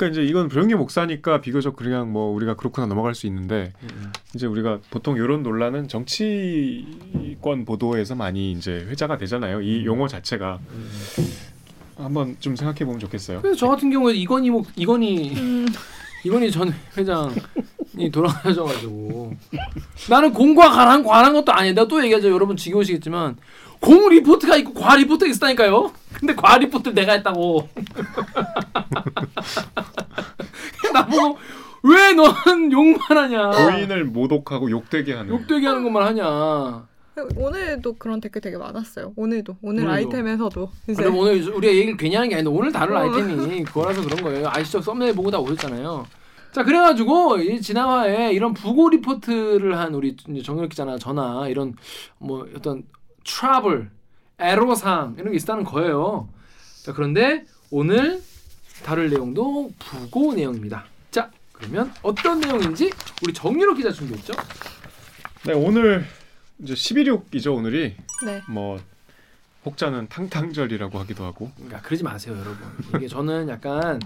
그러니까 0.00 0.08
이제 0.08 0.22
이건 0.22 0.48
조영기 0.48 0.74
목사니까 0.76 1.42
비교적 1.42 1.76
그냥 1.76 2.10
뭐 2.10 2.32
우리가 2.34 2.54
그렇구나 2.56 2.86
넘어갈 2.86 3.14
수 3.14 3.26
있는데 3.26 3.74
음. 3.82 4.10
이제 4.34 4.46
우리가 4.46 4.78
보통 4.90 5.16
이런 5.16 5.42
논란은 5.42 5.88
정치권 5.88 7.66
보도에서 7.66 8.14
많이 8.14 8.52
이제 8.52 8.86
회자가 8.88 9.18
되잖아요. 9.18 9.60
이 9.60 9.84
용어 9.84 10.08
자체가 10.08 10.58
음. 10.72 10.90
한번 11.96 12.34
좀 12.40 12.56
생각해 12.56 12.86
보면 12.86 12.98
좋겠어요. 12.98 13.42
그래서 13.42 13.58
저 13.58 13.68
같은 13.68 13.90
경우에 13.90 14.14
이건희 14.14 14.48
목 14.48 14.68
이건희 14.74 15.36
음, 15.36 15.66
이건희 16.24 16.50
전 16.50 16.72
회장이 16.96 18.10
돌아가셔가지고 18.10 19.34
나는 20.08 20.32
공과 20.32 20.70
관한 20.70 21.04
관한 21.04 21.34
것도 21.34 21.52
아니야. 21.52 21.74
내가 21.74 21.86
또 21.86 22.02
얘기하죠. 22.02 22.30
여러분 22.30 22.56
지겨우시겠지만 22.56 23.36
공 23.80 24.08
리포트가 24.08 24.56
있고 24.56 24.72
과 24.72 24.96
리포트가 24.96 25.30
있다니까요. 25.30 25.92
근데 26.14 26.34
과 26.34 26.56
리포트를 26.56 26.94
내가 26.94 27.12
했다고. 27.12 27.68
나보고 31.00 31.38
왜 31.82 32.14
넌 32.14 32.70
욕만 32.72 32.98
하냐? 33.08 33.50
고인을 33.50 34.04
모독하고 34.04 34.70
욕되게 34.70 35.14
하는. 35.14 35.32
욕되게 35.32 35.66
하는 35.66 35.82
것만 35.82 36.06
하냐? 36.08 36.86
오늘도 37.36 37.94
그런 37.98 38.20
댓글 38.20 38.40
되게 38.40 38.56
많았어요. 38.56 39.12
오늘도 39.16 39.56
오늘 39.62 39.84
오늘도. 39.84 39.94
아이템에서도 39.94 40.70
이제 40.88 41.02
그럼 41.02 41.18
오늘 41.18 41.42
우리가 41.48 41.72
얘기를 41.74 41.96
괜히 41.96 42.14
하는 42.14 42.28
게 42.30 42.36
아닌데 42.36 42.50
오늘 42.50 42.72
다룰 42.72 42.96
어. 42.96 43.00
아이템이 43.00 43.64
그거라서 43.64 44.02
그런 44.02 44.22
거예요. 44.22 44.48
아시죠? 44.48 44.80
썸네일 44.80 45.14
보고 45.14 45.30
다 45.30 45.38
오셨잖아요. 45.38 46.06
자 46.52 46.64
그래가지고 46.64 47.38
이 47.38 47.60
지난화에 47.60 48.32
이런 48.32 48.54
부고 48.54 48.88
리포트를 48.90 49.78
한 49.78 49.94
우리 49.94 50.16
정연욱 50.16 50.68
기자나 50.70 50.98
저나 50.98 51.46
이런 51.48 51.74
뭐 52.18 52.46
어떤 52.56 52.82
트러블, 53.24 53.90
애로사항 54.38 55.16
이런 55.18 55.30
게 55.32 55.36
있다는 55.36 55.64
거예요. 55.64 56.28
자 56.82 56.92
그런데 56.92 57.44
오늘 57.70 58.20
다룰 58.84 59.10
내용도 59.10 59.70
부고 59.78 60.34
내용입니다. 60.34 60.84
자 61.60 61.66
그러면 61.68 61.92
어떤 62.02 62.40
내용인지 62.40 62.90
우리 63.22 63.32
정연욱 63.32 63.76
기자 63.76 63.92
준비했죠? 63.92 64.32
네 65.46 65.52
오늘 65.52 66.04
이제 66.58 66.74
10.26이죠 66.74 67.54
오늘이 67.54 67.96
네. 68.24 68.42
뭐 68.48 68.80
혹자는 69.64 70.08
탕탕절이라고 70.08 70.98
하기도 71.00 71.24
하고. 71.24 71.50
그러니까 71.54 71.82
그러지 71.82 72.02
마세요, 72.02 72.34
여러분. 72.34 72.56
이게 72.96 73.06
저는 73.06 73.50
약간 73.50 74.00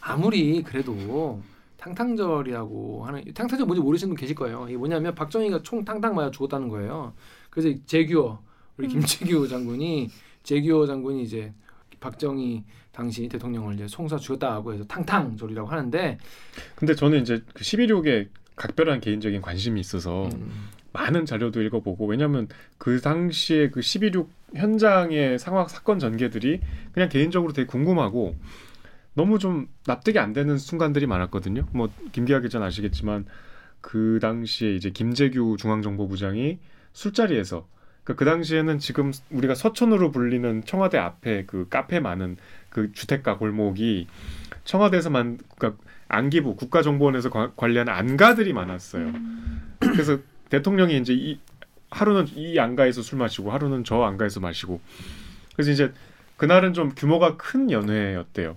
아무리 0.00 0.62
그래도 0.62 1.42
탕탕절이라고 1.76 3.06
하는 3.06 3.22
탕탕절 3.34 3.66
뭔지 3.66 3.82
모르시는 3.82 4.14
분 4.14 4.16
계실 4.16 4.34
거예요. 4.34 4.66
이게 4.66 4.78
뭐냐면 4.78 5.14
박정희가 5.14 5.62
총 5.62 5.84
탕탕 5.84 6.14
맞아 6.14 6.30
죽었다는 6.30 6.70
거예요. 6.70 7.12
그래서 7.50 7.68
이 7.68 7.82
제규어 7.84 8.40
우리 8.78 8.88
김재규 8.88 9.46
장군이 9.46 10.10
제규어 10.42 10.86
장군이 10.86 11.22
이제 11.22 11.52
박정희 12.04 12.64
당시 12.92 13.26
대통령을 13.28 13.74
이제 13.74 13.86
총사 13.86 14.18
죽였다고 14.18 14.74
해서 14.74 14.84
탕탕절이라고 14.84 15.68
하는데 15.68 16.18
근데 16.74 16.94
저는 16.94 17.22
이제 17.22 17.42
그 17.54 17.64
11.6에 17.64 18.28
각별한 18.56 19.00
개인적인 19.00 19.40
관심이 19.40 19.80
있어서 19.80 20.26
음, 20.26 20.68
많은 20.92 21.24
자료도 21.24 21.62
읽어보고 21.62 22.06
왜냐하면 22.06 22.46
그 22.76 23.00
당시에 23.00 23.70
그 23.70 23.80
11.6 23.80 24.28
현장의 24.54 25.38
상황 25.38 25.66
사건 25.66 25.98
전개들이 25.98 26.60
그냥 26.92 27.08
개인적으로 27.08 27.54
되게 27.54 27.66
궁금하고 27.66 28.36
너무 29.14 29.38
좀 29.38 29.68
납득이 29.86 30.18
안 30.18 30.32
되는 30.32 30.58
순간들이 30.58 31.06
많았거든요. 31.06 31.66
뭐 31.72 31.88
김기하 32.12 32.40
기자는 32.40 32.66
아시겠지만 32.66 33.24
그 33.80 34.18
당시에 34.20 34.74
이제 34.74 34.90
김재규 34.90 35.56
중앙정보부장이 35.58 36.58
술자리에서 36.92 37.66
그러니까 38.04 38.18
그 38.18 38.24
당시에는 38.24 38.78
지금 38.78 39.12
우리가 39.30 39.54
서촌으로 39.54 40.10
불리는 40.10 40.64
청와대 40.64 40.98
앞에 40.98 41.44
그 41.46 41.68
카페 41.68 42.00
많은 42.00 42.36
그 42.68 42.92
주택가 42.92 43.38
골목이 43.38 44.06
청와대에서만 44.64 45.38
그러니까 45.56 45.82
안기부 46.08 46.56
국가정보원에서 46.56 47.30
관- 47.30 47.52
관리하는 47.56 47.92
안가들이 47.92 48.52
많았어요. 48.52 49.12
그래서 49.80 50.18
대통령이 50.50 50.98
이제 50.98 51.14
이 51.14 51.40
하루는 51.90 52.26
이 52.34 52.58
안가에서 52.58 53.02
술 53.02 53.18
마시고 53.18 53.50
하루는 53.52 53.84
저 53.84 54.02
안가에서 54.02 54.40
마시고 54.40 54.80
그래서 55.54 55.70
이제 55.70 55.92
그날은 56.36 56.74
좀 56.74 56.92
규모가 56.94 57.36
큰 57.36 57.70
연회였대요. 57.70 58.56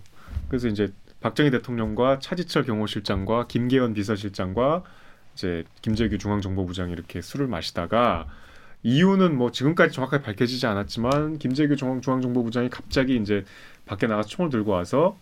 그래서 0.50 0.68
이제 0.68 0.92
박정희 1.22 1.52
대통령과 1.52 2.20
차지철 2.20 2.64
경호실장과 2.66 3.48
김계원 3.48 3.94
비서실장과 3.94 4.84
이제 5.34 5.64
김재규 5.82 6.18
중앙정보부장이 6.18 6.92
이렇게 6.92 7.22
술을 7.22 7.48
마시다가 7.48 8.28
이유는 8.84 9.38
뭐 9.38 9.52
지금까지 9.52 9.94
정확하게 9.94 10.24
밝혀지지 10.24 10.66
않았지만 10.68 11.40
김재규 11.40 11.76
중앙 11.76 12.02
중앙정보부장이 12.02 12.70
갑자기 12.70 13.18
이제 13.18 13.44
밖에 13.86 14.08
나가서 14.08 14.30
총을 14.30 14.50
들고 14.50 14.72
와서 14.72 15.18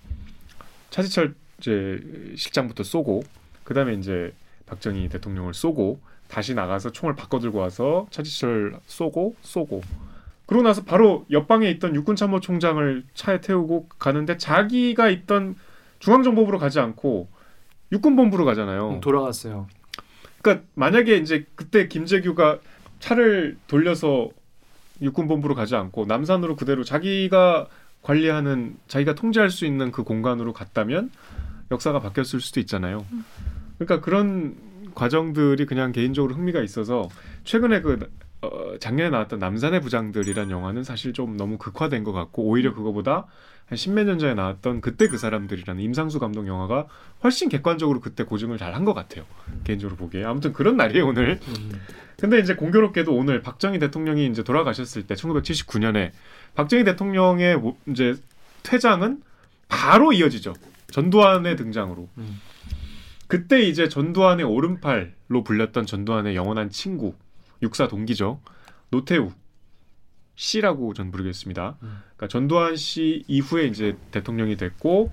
차지철 0.90 1.36
이제 1.60 2.00
실장부터 2.36 2.84
쏘고 2.84 3.24
그다음에 3.64 3.94
이제 3.94 4.34
박정희 4.66 5.10
대통령을 5.10 5.54
쏘고 5.54 6.00
다시 6.28 6.54
나가서 6.54 6.92
총을 6.92 7.16
바꿔 7.16 7.40
들고 7.40 7.60
와서 7.60 8.08
차지철 8.12 8.78
쏘고 8.86 9.36
쏘고 9.42 9.82
그러고 10.46 10.64
나서 10.64 10.84
바로 10.84 11.26
옆방에 11.32 11.70
있던 11.72 11.96
육군 11.96 12.16
참모총장을 12.16 13.04
차에 13.14 13.42
태우고 13.42 13.88
가는데 13.98 14.38
자기가 14.38 15.10
있던 15.10 15.56
중앙정보부로 16.00 16.60
가지 16.60 16.80
않고 16.80 17.28
육군본부로 17.92 18.46
가잖아요. 18.46 19.00
돌아갔어요. 19.02 19.68
그러니까 20.42 20.66
만약에 20.76 21.18
이제 21.18 21.46
그때 21.56 21.88
김재규가 21.88 22.60
차를 23.00 23.58
돌려서 23.68 24.30
육군본부로 25.02 25.56
가지 25.56 25.76
않고 25.76 26.06
남산으로 26.06 26.56
그대로 26.56 26.84
자기가 26.84 27.68
관리하는 28.02 28.78
자기가 28.88 29.16
통제할 29.16 29.50
수 29.50 29.66
있는 29.66 29.92
그 29.92 30.04
공간으로 30.04 30.54
갔다면 30.54 31.12
역사가 31.72 32.00
바뀌었을 32.00 32.40
수도 32.40 32.60
있잖아요. 32.60 33.06
그러니까 33.78 34.00
그런 34.00 34.56
과정들이 34.94 35.66
그냥 35.66 35.92
개인적으로 35.92 36.34
흥미가 36.36 36.62
있어서 36.62 37.10
최근에 37.44 37.82
그 37.82 38.10
어, 38.42 38.78
작년에 38.80 39.10
나왔던 39.10 39.40
남산의 39.40 39.82
부장들이란 39.82 40.52
영화는 40.52 40.84
사실 40.84 41.14
좀 41.14 41.36
너무 41.36 41.58
극화된 41.58 42.04
것 42.04 42.12
같고 42.14 42.44
오히려 42.44 42.74
그거보다 42.74 43.26
한 43.66 43.76
십몇 43.78 44.06
년 44.06 44.20
전에 44.20 44.36
나왔던 44.36 44.82
그때 44.82 45.08
그 45.08 45.18
사람들이라는 45.18 45.82
임상수 45.82 46.20
감독 46.20 46.46
영화가 46.46 46.86
훨씬 47.24 47.50
객관적으로 47.50 48.00
그때 48.00 48.24
고증을 48.24 48.58
잘 48.60 48.76
한 48.76 48.86
것 48.86 48.94
같아요. 48.94 49.26
개인적으로 49.64 49.98
보기에 49.98 50.24
아무튼 50.24 50.54
그런 50.54 50.78
날이에요 50.78 51.08
오늘. 51.08 51.40
음. 52.16 52.20
근데 52.20 52.40
이제 52.40 52.56
공교롭게도 52.56 53.14
오늘 53.14 53.42
박정희 53.42 53.80
대통령이 53.80 54.28
이제 54.28 54.44
돌아가셨을 54.44 55.06
때 55.08 55.16
1979년에 55.16 56.12
박정희 56.56 56.84
대통령의 56.86 57.58
모- 57.58 57.78
이제 57.88 58.16
퇴장은 58.64 59.22
바로 59.68 60.14
이어지죠. 60.14 60.54
전두환의 60.92 61.56
등장으로. 61.58 62.08
음. 62.18 62.40
그때 63.28 63.62
이제 63.62 63.90
전두환의 63.90 64.46
오른팔로 64.46 65.44
불렸던 65.44 65.86
전두환의 65.86 66.36
영원한 66.36 66.70
친구, 66.70 67.16
육사 67.62 67.88
동기죠. 67.88 68.40
노태우 68.92 69.32
씨라고 70.36 70.94
전 70.94 71.12
부르겠습니다. 71.12 71.78
음. 71.82 71.98
그러니까 72.16 72.28
전두환 72.28 72.76
씨 72.76 73.24
이후에 73.28 73.66
이제 73.66 73.98
대통령이 74.12 74.58
됐고 74.58 75.12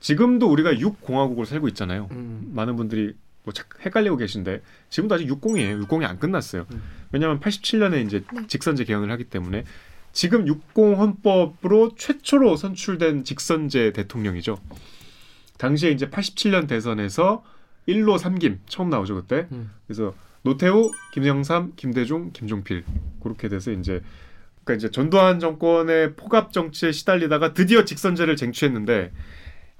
지금도 0.00 0.48
우리가 0.50 0.72
6공화국을 0.74 1.44
살고 1.44 1.68
있잖아요. 1.68 2.08
음. 2.12 2.50
많은 2.54 2.76
분들이 2.76 3.14
뭐 3.44 3.52
착- 3.54 3.68
헷갈리고 3.84 4.16
계신데 4.16 4.62
지금도 4.90 5.14
아직 5.14 5.26
60이에요. 5.28 5.86
60이 5.86 6.04
안 6.04 6.18
끝났어요. 6.18 6.66
음. 6.72 6.82
왜냐하면 7.12 7.40
87년에 7.40 8.04
이제 8.04 8.22
네. 8.32 8.46
직선제 8.46 8.84
개헌을 8.84 9.10
하기 9.12 9.24
때문에 9.24 9.64
지금 10.12 10.46
60 10.46 10.62
헌법으로 10.76 11.94
최초로 11.96 12.56
선출된 12.56 13.24
직선제 13.24 13.92
대통령이죠. 13.92 14.58
당시에 15.58 15.90
이제 15.90 16.08
87년 16.08 16.66
대선에서 16.68 17.44
1로 17.88 18.18
3김 18.18 18.58
처음 18.66 18.90
나오죠 18.90 19.14
그때. 19.16 19.46
음. 19.52 19.70
그래서 19.86 20.14
노태우, 20.42 20.90
김영삼, 21.12 21.72
김대중, 21.76 22.30
김종필 22.32 22.84
그렇게 23.22 23.48
돼서 23.48 23.72
이제 23.72 24.00
그러니까 24.64 24.74
이제 24.78 24.90
전두환 24.90 25.38
정권의 25.38 26.14
포갑 26.16 26.52
정치에 26.52 26.92
시달리다가 26.92 27.52
드디어 27.52 27.84
직선제를 27.84 28.36
쟁취했는데 28.36 29.12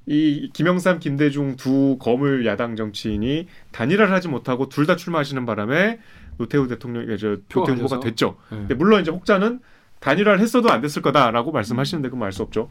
이 0.07 0.51
김영삼, 0.53 0.99
김대중 0.99 1.57
두 1.57 1.97
거물 2.01 2.45
야당 2.47 2.75
정치인이 2.77 3.47
단일화를 3.71 4.13
하지 4.13 4.29
못하고 4.29 4.69
둘 4.69 4.87
다 4.87 4.97
출마하시는 4.97 5.45
바람에 5.47 5.99
노태우 6.39 6.67
대통령이 6.69 7.17
저 7.19 7.37
노태우 7.49 7.77
후보가? 7.77 8.01
됐죠. 8.01 8.37
네. 8.51 8.57
근데 8.59 8.75
물론 8.75 9.03
이제 9.03 9.11
혹자는 9.11 9.61
단일화를 10.01 10.41
했어도 10.41 10.71
안 10.71 10.81
됐을 10.81 11.03
거다라고 11.03 11.53
말씀하시는데 11.53 12.09
그건 12.09 12.25
알 12.25 12.33
수 12.33 12.43
없죠. 12.43 12.71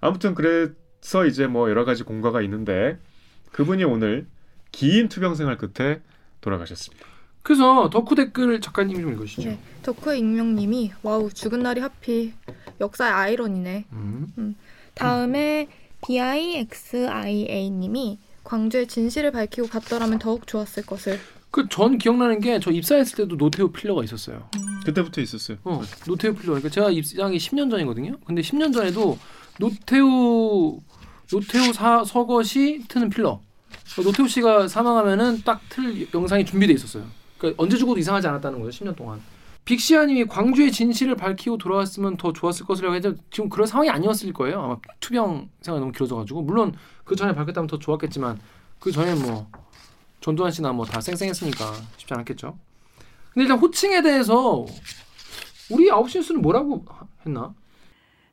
아무튼 0.00 0.34
그래서 0.34 1.26
이제 1.26 1.46
뭐 1.46 1.68
여러 1.68 1.84
가지 1.84 2.02
공과가 2.02 2.40
있는데 2.42 2.98
그분이 3.52 3.84
오늘 3.84 4.26
긴 4.72 5.08
투병 5.08 5.34
생활 5.34 5.58
끝에 5.58 6.00
돌아가셨습니다. 6.40 7.04
그래서 7.42 7.90
덕후 7.90 8.14
댓글 8.14 8.60
작가님이 8.60 9.00
좀 9.02 9.12
읽으시죠. 9.12 9.48
네. 9.50 9.58
덕후의 9.82 10.18
익명님이 10.18 10.92
와우 11.02 11.30
죽은 11.30 11.60
날이 11.60 11.80
하필 11.80 12.32
역사의 12.80 13.12
아이러니네. 13.12 13.84
음. 13.92 14.54
다음에 14.94 15.68
BIXIA님이 16.02 18.18
광주의 18.44 18.86
진실을 18.88 19.32
밝히고 19.32 19.68
갔더라면 19.68 20.18
더욱 20.18 20.46
좋았을 20.46 20.84
것을. 20.86 21.18
그 21.50 21.68
전 21.68 21.98
기억나는 21.98 22.40
게 22.40 22.60
저 22.60 22.70
입사했을 22.70 23.16
때도 23.16 23.36
노태우 23.36 23.70
filler가 23.72 24.04
있었어요. 24.04 24.48
그때부터 24.84 25.20
있었어요. 25.20 25.58
어, 25.64 25.82
노태우 26.06 26.32
필러. 26.34 26.52
그러니까 26.54 26.68
제가 26.68 26.90
입사가 26.90 27.36
10년 27.38 27.70
전이거든요. 27.70 28.16
근데 28.24 28.40
10년 28.42 28.72
전에도 28.72 29.18
노태우 29.58 30.78
노태우 31.30 31.72
사, 31.72 32.04
서거시 32.04 32.84
트는 32.88 33.10
필러. 33.10 33.40
노태우 34.02 34.28
씨가 34.28 34.68
사망하면은 34.68 35.42
딱 35.44 35.60
틀 35.68 36.06
영상이 36.14 36.44
준비돼 36.44 36.72
있었어요. 36.74 37.04
그러니까 37.38 37.60
언제 37.62 37.76
죽어도 37.76 37.98
이상하지 37.98 38.26
않았다는 38.28 38.60
거죠. 38.60 38.84
10년 38.84 38.94
동안. 38.96 39.20
빅시아님이 39.64 40.24
광주의 40.24 40.72
진실을 40.72 41.14
밝히고 41.16 41.58
돌아왔으면 41.58 42.16
더 42.16 42.32
좋았을 42.32 42.66
것이라고 42.66 42.94
해도 42.94 43.14
지금 43.30 43.48
그런 43.48 43.66
상황이 43.66 43.90
아니었을 43.90 44.32
거예요. 44.32 44.60
아마 44.62 44.76
투병 45.00 45.48
생활이 45.60 45.80
너무 45.80 45.92
길어져가지고 45.92 46.42
물론 46.42 46.74
그 47.04 47.14
전에 47.14 47.34
밝혔다면 47.34 47.66
더 47.68 47.78
좋았겠지만 47.78 48.40
그 48.78 48.90
전에 48.90 49.14
뭐 49.14 49.46
전두환 50.20 50.50
씨나 50.50 50.72
뭐 50.72 50.84
다 50.86 51.00
쌩쌩했으니까 51.00 51.72
쉽지 51.98 52.14
않았겠죠. 52.14 52.58
근데 53.32 53.42
일단 53.44 53.58
호칭에 53.58 54.02
대해서 54.02 54.64
우리 55.70 55.90
아홉 55.90 56.10
시 56.10 56.18
뉴스는 56.18 56.42
뭐라고 56.42 56.84
하- 56.88 57.06
했나? 57.24 57.54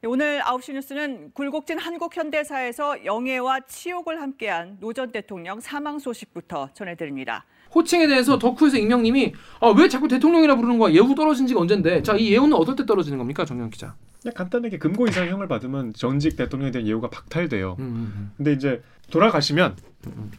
네, 0.02 0.08
오늘 0.08 0.40
9시 0.42 0.74
뉴스는 0.74 1.32
굴곡진 1.34 1.78
한국 1.80 2.16
현대사에서 2.16 3.04
영예와 3.06 3.62
치욕을 3.62 4.22
함께한 4.22 4.78
노 4.80 4.94
전 4.94 5.12
대통령 5.12 5.60
사망 5.60 6.00
소식부터 6.00 6.70
전해드립니다. 6.74 7.46
호칭에 7.74 8.08
대해서 8.08 8.38
덕후에서 8.40 8.78
익명님이 8.78 9.34
아, 9.62 9.68
왜 9.70 9.88
자꾸 9.90 10.08
대통령이라 10.08 10.56
부르는 10.56 10.78
거야? 10.78 10.94
예우 10.94 11.14
떨어진 11.16 11.48
지가 11.48 11.60
언젠데? 11.60 12.04
자, 12.04 12.16
이 12.16 12.32
예우는 12.32 12.54
어떨 12.54 12.76
때 12.76 12.86
떨어지는 12.86 13.18
겁니까, 13.18 13.46
정연욱 13.46 13.70
기자? 13.70 13.96
그냥 14.22 14.34
간단하게 14.34 14.78
금고 14.78 15.08
이상 15.08 15.28
형을 15.28 15.48
받으면 15.48 15.94
전직 15.94 16.36
대통령에 16.36 16.72
대한 16.72 16.88
예우가 16.88 17.10
박탈돼요. 17.10 17.76
음, 17.80 17.84
음, 18.16 18.32
근데 18.38 18.54
이제 18.54 18.82
돌아가시면 19.12 19.76
음. 20.08 20.32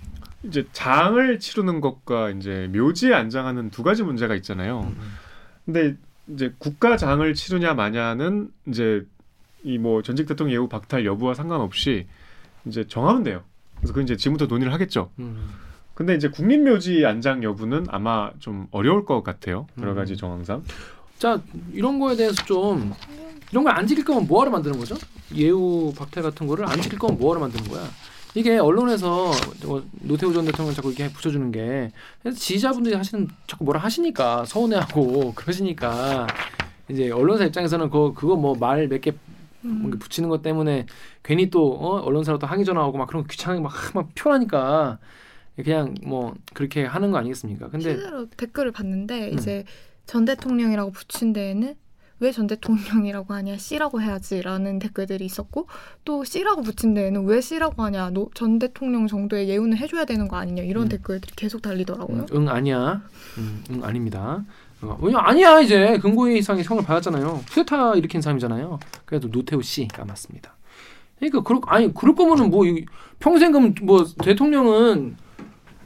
이제 0.45 0.67
장을 0.73 1.39
치르는 1.39 1.81
것과 1.81 2.31
이제 2.31 2.69
묘지에 2.73 3.15
안장하는 3.15 3.71
두 3.71 3.83
가지 3.83 4.03
문제가 4.03 4.35
있잖아요. 4.37 4.81
음. 4.81 4.97
근데 5.65 5.97
이제 6.29 6.53
국가장을 6.59 7.33
치르냐 7.35 7.75
마냐는 7.75 8.51
이제 8.67 9.07
이 9.65 9.77
뭐 9.79 10.03
전직 10.03 10.27
대통령 10.27 10.55
예우 10.55 10.69
박탈 10.69 11.05
여부와 11.05 11.35
상관없이 11.35 12.07
이제 12.65 12.87
정하면 12.87 13.23
돼요. 13.25 13.43
그래서 13.77 13.93
그 13.93 14.03
이제 14.03 14.17
지금부터 14.17 14.47
논의를 14.47 14.73
하겠죠. 14.73 15.11
음. 15.19 15.49
근데 15.99 16.15
이제 16.15 16.29
국립묘지 16.29 17.05
안장 17.07 17.43
여부는 17.43 17.87
아마 17.89 18.31
좀 18.39 18.69
어려울 18.71 19.05
것 19.05 19.25
같아요. 19.25 19.67
여러 19.81 19.95
가지 19.95 20.13
음. 20.13 20.17
정황상. 20.17 20.63
자, 21.19 21.41
이런 21.73 21.99
거에 21.99 22.15
대해서 22.15 22.41
좀 22.45 22.95
이런 23.51 23.65
걸 23.65 23.75
안 23.75 23.85
지킬 23.85 24.05
거면 24.05 24.29
뭐하러 24.29 24.53
만드는 24.53 24.79
거죠? 24.79 24.95
예우 25.35 25.93
박탈 25.99 26.23
같은 26.23 26.47
거를 26.47 26.67
안 26.71 26.81
지킬 26.81 27.01
거면 27.01 27.19
뭐하러 27.19 27.41
만드는 27.41 27.69
거야? 27.69 27.83
이게 28.37 28.59
언론에서 28.59 29.33
저 29.61 29.83
노태우 30.03 30.33
전 30.33 30.45
대통령 30.45 30.73
자꾸 30.73 30.93
이렇게 30.93 31.13
붙여주는 31.13 31.51
게 31.51 31.91
지지자분들이 32.25 32.95
하시는 32.95 33.27
자꾸 33.49 33.65
뭐라 33.65 33.81
하시니까 33.81 34.45
서운해하고 34.45 35.33
그러시니까 35.35 36.29
이제 36.89 37.11
언론사 37.11 37.45
입장에서는 37.47 37.91
그 37.91 38.13
그거 38.15 38.37
뭐 38.37 38.55
말 38.55 38.87
몇개 38.87 39.15
음. 39.65 39.91
붙이는 39.99 40.29
것 40.29 40.43
때문에 40.43 40.87
괜히 41.25 41.51
또 41.51 41.73
어? 41.73 42.01
언론사로 42.03 42.39
또 42.39 42.47
항의 42.47 42.65
전화 42.65 42.87
오고 42.87 42.99
막 42.99 43.09
그런 43.09 43.25
거 43.25 43.27
귀찮게 43.27 43.61
막, 43.61 43.73
막 43.95 44.09
표하니까 44.15 44.99
그냥 45.63 45.95
뭐 46.05 46.35
그렇게 46.55 46.85
하는 46.85 47.11
거 47.11 47.19
아니겠습니까? 47.19 47.69
근데 47.69 47.95
실제로 47.95 48.27
댓글을 48.31 48.73
봤는데 48.73 49.31
음. 49.33 49.39
이제 49.39 49.65
전 50.07 50.25
대통령이라고 50.25 50.91
붙인 50.93 51.33
데에는 51.33 51.75
왜 52.21 52.33
전 52.33 52.49
대통령이라고 52.49 53.33
하냐 53.33 53.57
씨라고 53.59 54.03
해야지라는 54.03 54.81
댓글들이 54.81 55.25
있었고 55.25 55.69
또 56.05 56.25
씨라고 56.25 56.63
붙인 56.63 56.93
데에는 56.93 57.25
왜 57.27 57.41
씨라고 57.41 57.83
하냐 57.85 58.11
노, 58.11 58.29
전 58.35 58.59
대통령 58.59 59.07
정도의 59.07 59.49
예우는 59.49 59.77
해줘야 59.77 60.05
되는 60.05 60.27
거 60.27 60.37
아니냐 60.37 60.65
이런 60.65 60.85
음. 60.85 60.89
댓글들이 60.89 61.33
계속 61.37 61.63
달리더라고요. 61.63 62.19
음, 62.19 62.27
응 62.33 62.49
아니야. 62.49 63.03
음, 63.39 63.63
응 63.71 63.85
아닙니다. 63.85 64.45
어, 64.83 64.99
왜냐 65.01 65.19
아니야 65.21 65.61
이제 65.61 65.99
금고의 65.99 66.39
이상의 66.39 66.65
형을 66.65 66.83
받았잖아요. 66.85 67.43
쿠데타 67.51 67.95
일으킨 67.95 68.21
사람이잖아요. 68.21 68.81
그래도 69.05 69.31
노태우 69.31 69.63
씨가 69.63 70.05
맞습니다. 70.05 70.57
그러니까 71.19 71.43
그럴 71.43 71.61
아니 71.67 71.93
그럴 71.95 72.15
거면은 72.17 72.51
뭐 72.51 72.67
이- 72.67 72.85
평생 73.21 73.53
그럼 73.53 73.75
뭐 73.83 74.05
대통령은 74.25 75.17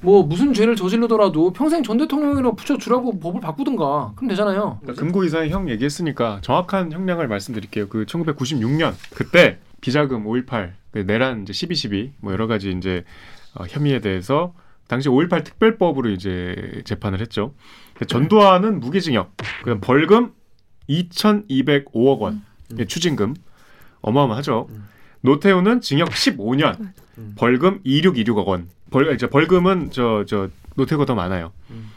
뭐 0.02 0.24
무슨 0.24 0.52
죄를 0.52 0.76
저지르더라도 0.76 1.52
평생 1.52 1.82
전 1.82 1.96
대통령이라고 1.96 2.56
붙여주라고 2.56 3.20
법을 3.20 3.40
바꾸든가 3.40 4.12
그럼 4.16 4.28
되잖아요. 4.28 4.78
그러니까 4.82 5.00
금고 5.00 5.24
이상의 5.24 5.50
형 5.50 5.70
얘기했으니까 5.70 6.40
정확한 6.42 6.92
형량을 6.92 7.28
말씀드릴게요. 7.28 7.88
그 7.88 8.04
1996년 8.04 8.94
그때 9.14 9.58
비자금 9.80 10.24
5.18 10.24 10.72
그 10.90 10.98
내란 10.98 11.42
이제 11.42 11.52
12.12 11.52 12.10
뭐 12.20 12.32
여러 12.32 12.46
가지 12.46 12.72
이제 12.72 13.04
어, 13.54 13.64
혐의에 13.68 14.00
대해서 14.00 14.54
당시 14.88 15.08
5.18 15.08 15.44
특별법으로 15.44 16.10
이제 16.10 16.82
재판을 16.84 17.20
했죠. 17.20 17.54
전두환은 18.06 18.80
무기징역, 18.80 19.34
그다음 19.60 19.80
벌금 19.80 20.32
2,205억 20.88 22.18
원, 22.18 22.42
음. 22.72 22.78
예, 22.78 22.84
추징금 22.84 23.34
어마어마하죠. 24.00 24.66
음. 24.68 24.88
노태우는 25.22 25.80
징역 25.80 26.10
15년, 26.10 26.78
음. 27.18 27.34
벌금 27.36 27.80
2626억 27.84 28.46
원. 28.46 28.68
벌 28.90 29.12
이제 29.14 29.26
벌금은 29.28 29.90
저 29.90 30.24
저 30.26 30.48
노태우가 30.76 31.04
더 31.06 31.14
많아요. 31.14 31.52
음. 31.70 31.90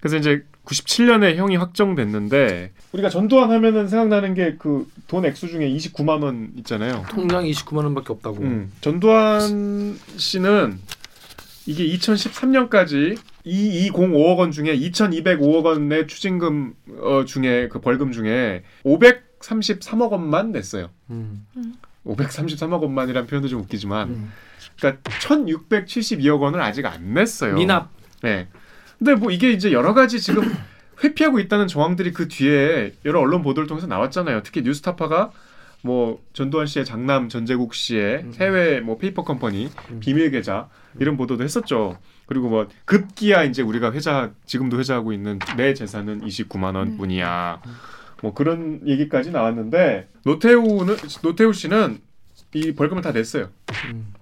그래서 0.00 0.16
이제 0.16 0.44
97년에 0.64 1.36
형이 1.36 1.56
확정됐는데 1.56 2.72
우리가 2.92 3.08
전두환 3.08 3.50
하면은 3.50 3.88
생각나는 3.88 4.34
게 4.34 4.56
그 4.58 4.86
돈 5.08 5.24
액수 5.24 5.48
중에 5.48 5.68
29만 5.70 6.22
원 6.22 6.50
있잖아요. 6.58 7.04
통장 7.10 7.44
29만 7.44 7.78
원밖에 7.84 8.12
없다고. 8.12 8.38
음, 8.42 8.70
전두환 8.82 9.98
씨는 10.18 10.78
이게 11.66 11.86
2013년까지 11.96 13.18
이 13.44 13.88
205억 13.90 14.36
원 14.38 14.50
중에 14.52 14.76
2,205억 14.78 15.64
원의 15.64 16.06
추징금 16.06 16.74
어, 17.00 17.24
중에 17.24 17.68
그 17.68 17.80
벌금 17.80 18.12
중에 18.12 18.62
533억 18.84 20.10
원만 20.10 20.52
냈어요. 20.52 20.90
음. 21.10 21.46
533억 22.08 22.80
원만이란 22.82 23.26
표현도 23.26 23.48
좀 23.48 23.60
웃기지만 23.60 24.08
음. 24.08 24.32
그러니까 24.78 25.02
1,672억 25.10 26.40
원을 26.40 26.60
아직 26.60 26.86
안 26.86 27.14
냈어요. 27.14 27.54
미납. 27.54 27.90
네. 28.22 28.48
근데 28.98 29.14
뭐 29.14 29.30
이게 29.30 29.52
이제 29.52 29.72
여러 29.72 29.94
가지 29.94 30.20
지금 30.20 30.42
회피하고 31.02 31.38
있다는 31.38 31.68
정황들이 31.68 32.12
그 32.12 32.28
뒤에 32.28 32.94
여러 33.04 33.20
언론 33.20 33.42
보도를 33.42 33.68
통해서 33.68 33.86
나왔잖아요. 33.86 34.42
특히 34.42 34.62
뉴스타파가 34.62 35.30
뭐 35.82 36.20
전두환 36.32 36.66
씨의 36.66 36.84
장남 36.84 37.28
전재국 37.28 37.74
씨의 37.74 38.16
음. 38.24 38.32
해외 38.40 38.80
뭐 38.80 38.98
페이퍼 38.98 39.22
컴퍼니 39.22 39.70
음. 39.90 40.00
비밀 40.00 40.30
계좌 40.30 40.68
이런 40.98 41.16
보도도 41.16 41.44
했었죠. 41.44 41.98
그리고 42.26 42.48
뭐 42.48 42.68
급기야 42.84 43.44
이제 43.44 43.62
우리가 43.62 43.92
회자 43.92 44.32
지금도 44.44 44.78
회자하고 44.78 45.12
있는 45.12 45.38
내 45.56 45.74
재산은 45.74 46.22
29만 46.22 46.74
원 46.74 46.90
네. 46.90 46.96
뿐이야. 46.96 47.62
뭐 48.22 48.34
그런 48.34 48.80
얘기까지 48.86 49.30
나왔는데 49.30 50.08
노태우는 50.24 50.96
노태우 51.22 51.52
씨는 51.52 52.00
이 52.54 52.72
벌금을 52.74 53.02
다 53.02 53.12
냈어요. 53.12 53.50
음, 53.92 54.12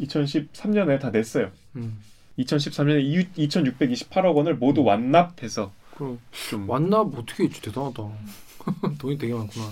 2013년에 0.00 1.00
다 1.00 1.10
냈어요. 1.10 1.50
음. 1.76 1.98
2013년에 2.38 3.28
2,628억 3.36 4.34
원을 4.34 4.56
모두 4.56 4.82
완납해서 4.82 5.72
그럼 5.94 6.18
좀 6.50 6.68
완납 6.68 7.16
어떻게 7.16 7.44
했지 7.44 7.62
대단하다. 7.62 8.02
돈이 8.98 9.16
되게 9.18 9.32
많구나. 9.32 9.66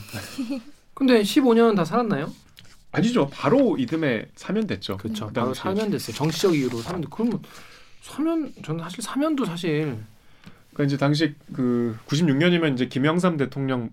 근데 0.95 1.23
15년 1.23 1.75
다 1.75 1.85
살았나요? 1.85 2.33
아니죠. 2.93 3.29
바로 3.33 3.77
이듬해 3.79 4.27
사면됐죠. 4.37 4.99
그렇죠. 4.99 5.27
그 5.29 5.33
바로 5.33 5.47
당시에. 5.53 5.63
사면 5.63 5.91
됐어요. 5.91 6.15
정치적 6.17 6.55
이유로 6.55 6.83
사면 6.83 7.01
됐. 7.01 7.11
그러면 7.11 7.43
사면 8.03 8.53
저는 8.63 8.85
사실 8.85 9.03
사면도 9.03 9.45
사실 9.47 9.99
그러니까 10.73 10.85
이제 10.85 10.97
당시 10.97 11.35
그 11.53 11.97
96년이면 12.07 12.75
이제 12.75 12.87
김영삼 12.87 13.37
대통령 13.37 13.91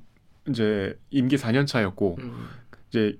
이제 0.48 0.98
임기 1.10 1.36
4년 1.36 1.68
차였고 1.68 2.18
음, 2.20 2.48
이제 2.89 3.18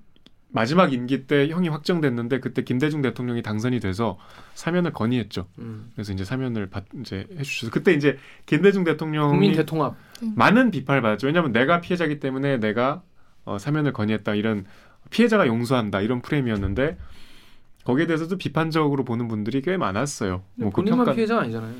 마지막 0.52 0.92
임기 0.92 1.26
때 1.26 1.48
형이 1.48 1.68
확정됐는데 1.68 2.40
그때 2.40 2.62
김대중 2.62 3.02
대통령이 3.02 3.42
당선이 3.42 3.78
돼서 3.80 4.18
사면을 4.54 4.92
건의했죠. 4.92 5.46
음. 5.58 5.90
그래서 5.94 6.12
이제 6.12 6.24
사면을 6.24 6.66
받 6.68 6.84
이제 7.00 7.26
해주셔서 7.38 7.70
그때 7.70 7.92
이제 7.92 8.18
김대중 8.46 8.82
대통령이 8.82 9.30
국민 9.30 9.52
대통합. 9.52 9.96
많은 10.34 10.70
비판을 10.70 11.02
받았죠. 11.02 11.28
왜냐하면 11.28 11.52
내가 11.52 11.80
피해자기 11.80 12.18
때문에 12.18 12.58
내가 12.58 13.02
어, 13.44 13.58
사면을 13.58 13.92
건의했다 13.92 14.34
이런 14.34 14.64
피해자가 15.10 15.46
용서한다 15.46 16.00
이런 16.00 16.20
프레임이었는데 16.20 16.98
거기에 17.84 18.06
대해서도 18.06 18.36
비판적으로 18.36 19.04
보는 19.04 19.28
분들이 19.28 19.62
꽤 19.62 19.76
많았어요. 19.76 20.42
뭐그 20.56 20.76
본인만 20.76 20.98
평가 20.98 21.14
피해자가 21.14 21.42
아니잖아요. 21.42 21.74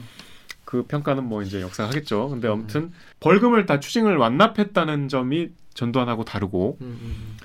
그 0.70 0.84
평가는 0.84 1.24
뭐 1.24 1.42
이제 1.42 1.60
역사하겠죠. 1.60 2.28
근데 2.28 2.46
음. 2.46 2.52
아무튼 2.52 2.92
벌금을 3.18 3.66
다 3.66 3.80
추징을 3.80 4.16
완납했다는 4.16 5.08
점이 5.08 5.50
전두환하고 5.74 6.24
다르고 6.24 6.78
음, 6.80 6.98
음, 7.02 7.36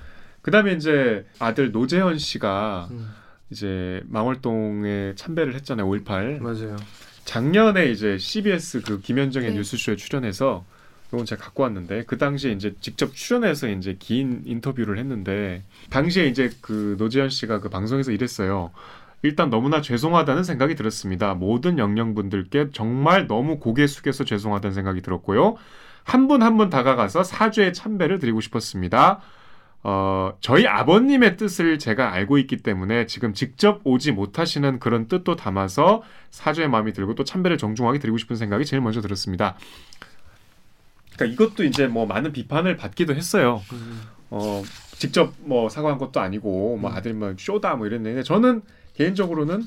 그다음에 0.43 0.73
이제 0.73 1.25
아들 1.39 1.71
노재현 1.71 2.19
씨가 2.19 2.87
음. 2.91 3.09
이제 3.49 4.03
망월동에 4.05 5.13
참배를 5.15 5.55
했잖아요. 5.55 5.87
5.18 5.87 6.39
맞아요. 6.39 6.75
작년에 7.23 7.89
이제 7.89 8.19
CBS 8.19 8.83
그 8.83 9.01
김현정의 9.01 9.49
네. 9.49 9.55
뉴스쇼에 9.55 9.95
출연해서 9.95 10.63
이건 11.11 11.25
제가 11.25 11.45
갖고 11.45 11.63
왔는데 11.63 12.03
그 12.05 12.19
당시에 12.19 12.51
이제 12.51 12.75
직접 12.79 13.15
출연해서 13.15 13.69
이제 13.69 13.95
긴 13.97 14.43
인터뷰를 14.45 14.99
했는데 14.99 15.63
당시에 15.89 16.27
이제 16.27 16.51
그 16.61 16.95
노재현 16.99 17.29
씨가 17.29 17.59
그 17.59 17.69
방송에서 17.69 18.11
이랬어요. 18.11 18.71
일단 19.21 19.49
너무나 19.49 19.81
죄송하다는 19.81 20.43
생각이 20.43 20.75
들었습니다. 20.75 21.33
모든 21.33 21.79
영령분들께 21.79 22.69
정말 22.73 23.27
너무 23.27 23.59
고개 23.59 23.87
숙여서 23.87 24.23
죄송하다는 24.25 24.73
생각이 24.73 25.01
들었고요. 25.01 25.55
한 26.03 26.27
분 26.27 26.41
한 26.43 26.57
분 26.57 26.69
다가가서 26.69 27.23
사죄의 27.23 27.73
참배를 27.73 28.19
드리고 28.19 28.39
싶었습니다. 28.41 29.21
어, 29.87 30.33
저희 30.41 30.67
아버님의 30.67 31.37
뜻을 31.37 31.77
제가 31.79 32.11
알고 32.13 32.37
있기 32.39 32.57
때문에 32.57 33.05
지금 33.07 33.33
직접 33.33 33.81
오지 33.83 34.11
못하시는 34.11 34.79
그런 34.79 35.07
뜻도 35.07 35.35
담아서 35.35 36.01
사죄의 36.31 36.69
마음이 36.69 36.93
들고 36.93 37.15
또 37.15 37.23
참배를 37.23 37.57
정중하게 37.57 37.99
드리고 37.99 38.17
싶은 38.17 38.35
생각이 38.35 38.65
제일 38.65 38.81
먼저 38.81 39.01
들었습니다. 39.01 39.55
그러니까 41.15 41.33
이것도 41.33 41.63
이제 41.63 41.87
뭐 41.87 42.05
많은 42.05 42.31
비판을 42.33 42.77
받기도 42.77 43.15
했어요. 43.15 43.61
음. 43.73 44.01
어, 44.31 44.63
직접 44.93 45.33
뭐 45.39 45.69
사과한 45.69 45.97
것도 45.97 46.19
아니고 46.19 46.77
뭐 46.77 46.89
음. 46.91 46.95
아들이 46.95 47.13
뭐 47.13 47.33
쇼다 47.37 47.75
뭐 47.75 47.87
이랬는데 47.87 48.23
저는 48.23 48.61
개인적으로는 48.97 49.63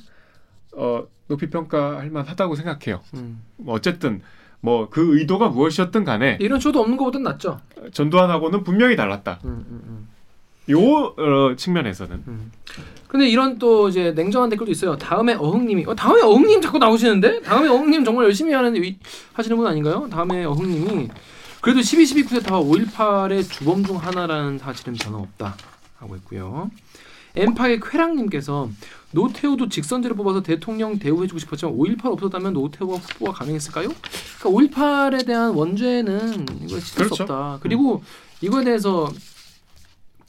어, 0.77 1.05
높이 1.29 1.49
평가할 1.51 2.11
만하다고 2.11 2.55
생각해요. 2.57 3.01
음. 3.15 3.43
뭐 3.57 3.75
어쨌든 3.75 4.23
뭐 4.61 4.89
그 4.91 5.19
의도가 5.19 5.49
무엇이었든 5.51 6.05
간에 6.05 6.37
이런 6.41 6.59
쇼도 6.61 6.81
없는 6.81 6.97
것보단 6.97 7.23
낫죠. 7.23 7.61
전두환하고는 7.93 8.65
분명히 8.65 8.97
달랐다. 8.97 9.39
음, 9.45 9.65
음, 9.71 9.83
음. 9.87 10.09
요 10.71 10.81
어, 11.17 11.55
측면에서는 11.57 12.25
음. 12.27 12.53
근데 13.07 13.27
이런 13.29 13.59
또 13.59 13.89
이제 13.89 14.11
냉정한 14.13 14.51
댓글도 14.51 14.71
있어요. 14.73 14.97
다음에 14.97 15.35
어흥님이 15.35 15.85
어, 15.87 15.95
다음에 15.95 16.21
어흥님 16.23 16.61
자꾸 16.61 16.79
나오시는데 16.79 17.41
다음에 17.43 17.69
어흥님 17.69 18.05
정말 18.05 18.25
열심히 18.27 18.53
하는 18.53 18.75
위- 18.75 18.99
하시는 19.33 19.57
분 19.57 19.67
아닌가요? 19.67 20.09
다음에 20.11 20.45
어흥님이 20.45 21.09
그래도 21.61 21.81
12, 21.81 22.05
12 22.07 22.23
쿠데타와 22.25 22.61
5.18의 22.61 23.49
주범 23.51 23.83
중 23.85 23.97
하나라는 23.97 24.59
사실은 24.59 24.95
전혀 24.95 25.17
없다 25.19 25.57
하고 25.99 26.17
있고요. 26.17 26.71
엠파의 27.37 27.81
쾌랑님께서 27.81 28.69
노태우도 29.13 29.69
직선제를 29.69 30.17
뽑아서 30.17 30.43
대통령 30.43 30.99
대우해주고 30.99 31.39
싶었지만 31.39 31.75
5.18 31.77 32.05
없었다면 32.07 32.53
노태우가 32.53 32.97
후보가 32.99 33.33
가능했을까요? 33.33 33.89
그러니까 34.41 34.77
5.18에 34.81 35.27
대한 35.27 35.55
원죄는 35.55 36.47
이걸 36.65 36.81
씻을 36.81 36.97
그렇죠. 37.05 37.15
수 37.15 37.23
없다. 37.23 37.59
그리고 37.63 38.03
이거에 38.43 38.65
대해서 38.65 39.11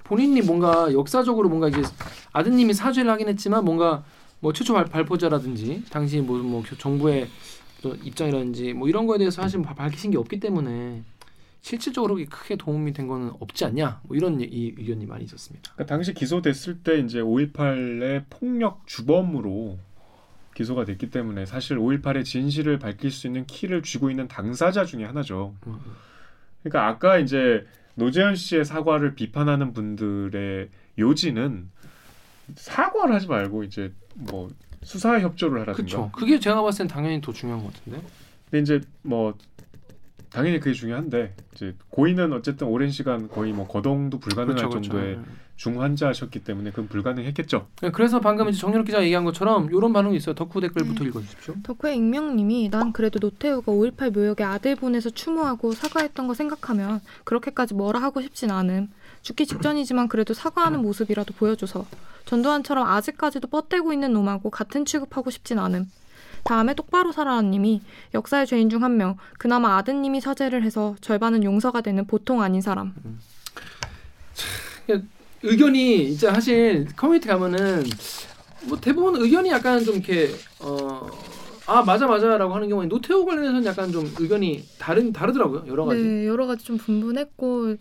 본인이 0.06 0.42
뭔가 0.42 0.92
역사적으로 0.94 1.50
뭔가 1.50 1.68
이제 1.68 1.82
아드님이 2.34 2.74
사죄를 2.74 3.12
하긴 3.12 3.28
했지만 3.30 3.64
뭔가 3.66 4.04
뭐 4.40 4.54
최초 4.54 4.74
발, 4.74 4.86
발포자라든지 4.86 5.84
당시 5.90 6.20
뭐, 6.22 6.38
뭐 6.40 6.64
교- 6.68 6.78
정부의 6.78 7.28
또 7.82 7.94
입장이라든지 8.04 8.74
뭐 8.74 8.88
이런 8.88 9.06
거에 9.06 9.18
대해서 9.18 9.42
사실 9.42 9.62
바- 9.62 9.74
밝히신 9.76 10.12
게 10.12 10.18
없기 10.18 10.40
때문에 10.40 11.04
실질적으로 11.62 12.16
크게 12.30 12.56
도움이 12.56 12.94
된 12.94 13.08
거는 13.08 13.32
없지 13.40 13.66
않냐 13.66 14.02
뭐 14.04 14.16
이런 14.16 14.40
이, 14.40 14.46
이 14.46 14.74
의견이 14.78 15.06
많이 15.06 15.26
있었습니다. 15.26 15.72
그러니까 15.74 15.94
당시 15.94 16.14
기소됐을 16.14 16.80
때 16.80 17.00
이제 17.00 17.20
5.18의 17.22 18.26
폭력 18.30 18.88
주범으로 18.88 19.78
기소가 20.56 20.86
됐기 20.86 21.10
때문에 21.10 21.46
사실 21.46 21.78
5.18의 21.78 22.26
진실을 22.26 22.80
밝힐 22.80 23.12
수 23.12 23.28
있는 23.28 23.46
키를 23.46 23.84
쥐고 23.84 24.10
있는 24.10 24.28
당사자 24.28 24.84
중에 24.86 25.06
하나죠. 25.06 25.56
음, 25.68 25.80
그러니까 26.64 26.88
아까 26.88 27.18
이제 27.18 27.66
노재현 27.96 28.36
씨의 28.36 28.66
사과를 28.66 29.16
비판하는 29.16 29.74
분들의 29.74 30.70
요지는 30.98 31.70
사과를 32.56 33.16
하지 33.16 33.28
말고 33.28 33.64
이제 33.64 33.94
뭐 34.16 34.50
수사 34.84 35.20
협조를 35.20 35.62
하라든가. 35.62 35.78
그렇죠. 35.78 36.12
그게 36.14 36.40
제가 36.40 36.62
봤을 36.62 36.80
땐 36.80 36.88
당연히 36.88 37.22
더 37.22 37.32
중요한 37.32 37.64
것 37.64 37.74
같은데. 37.74 38.02
근데 38.50 38.62
이제 38.62 38.82
뭐 39.02 39.38
당연히 40.32 40.60
그게 40.60 40.74
중요한데 40.74 41.36
이제 41.54 41.76
고인은 41.90 42.34
어쨌든 42.34 42.68
오랜 42.68 42.92
시간 42.92 43.28
거의 43.28 43.52
뭐 43.52 43.68
거동도 43.68 44.20
불가능할 44.20 44.56
그렇죠, 44.56 44.70
그렇죠. 44.70 44.90
정도의 44.90 45.20
중환자셨기 45.56 46.44
때문에 46.44 46.70
그건 46.70 46.88
불가능했겠죠. 46.88 47.68
네, 47.82 47.92
그래서 47.92 48.22
방금 48.22 48.48
이제 48.48 48.58
정연욱 48.60 48.86
기자 48.86 49.00
가 49.00 49.04
얘기한 49.04 49.26
것처럼 49.26 49.70
이런 49.74 49.92
반응이 49.92 50.16
있어요. 50.16 50.34
덕후 50.34 50.62
댓글부터 50.62 51.04
읽어주십시오. 51.04 51.56
덕후의 51.64 51.98
익명님이 51.98 52.70
난 52.70 52.94
그래도 52.94 53.20
노태우가 53.20 53.72
5.18 53.72 54.14
묘역에 54.14 54.44
아들 54.44 54.76
보내서 54.78 55.10
추모하고 55.10 55.74
사과했던 55.74 56.28
거 56.28 56.34
생각하면 56.34 57.02
그렇게까지 57.26 57.74
뭐라 57.74 58.02
하고 58.02 58.22
싶진 58.22 58.52
않음. 58.52 58.90
죽기 59.22 59.46
직전이지만 59.46 60.08
그래도 60.08 60.34
사과하는 60.34 60.82
모습이라도 60.82 61.34
보여줘서 61.34 61.86
전두환처럼 62.24 62.88
아직까지도 62.88 63.50
뻗대고 63.50 63.92
있는 63.92 64.14
놈하고 64.14 64.50
같은 64.50 64.86
취급하고 64.86 65.30
싶진 65.30 65.60
않음. 65.60 65.92
다음에 66.44 66.74
똑바로 66.74 67.12
살아라님이 67.12 67.82
역사의 68.14 68.48
죄인 68.48 68.70
중 68.70 68.84
한 68.84 68.98
명. 68.98 69.18
그나마 69.38 69.78
아드님이 69.78 70.22
사죄를 70.22 70.64
해서 70.64 70.96
절반은 71.02 71.44
용서가 71.44 71.82
되는 71.82 72.06
보통 72.06 72.42
아닌 72.42 72.62
사람. 72.62 72.94
의견이 75.44 76.04
이제 76.10 76.28
사실 76.28 76.88
커뮤니티 76.96 77.28
가면은 77.28 77.84
뭐 78.68 78.78
대부분 78.80 79.16
의견이 79.22 79.50
약간 79.50 79.84
좀 79.84 79.96
이렇게 79.96 80.30
어 80.62 81.08
아 81.72 81.84
맞아 81.84 82.08
맞아라고 82.08 82.52
하는 82.56 82.68
경우에 82.68 82.88
노태우 82.88 83.24
관련해서는 83.26 83.64
약간 83.64 83.92
좀 83.92 84.12
의견이 84.20 84.64
다른 84.80 85.14
다르더라고요 85.14 85.66
여러 85.68 85.86
가지. 85.86 86.02
네, 86.02 86.26
여러 86.26 86.48
가지 86.48 86.66
좀 86.66 86.80
분분했고 86.80 87.76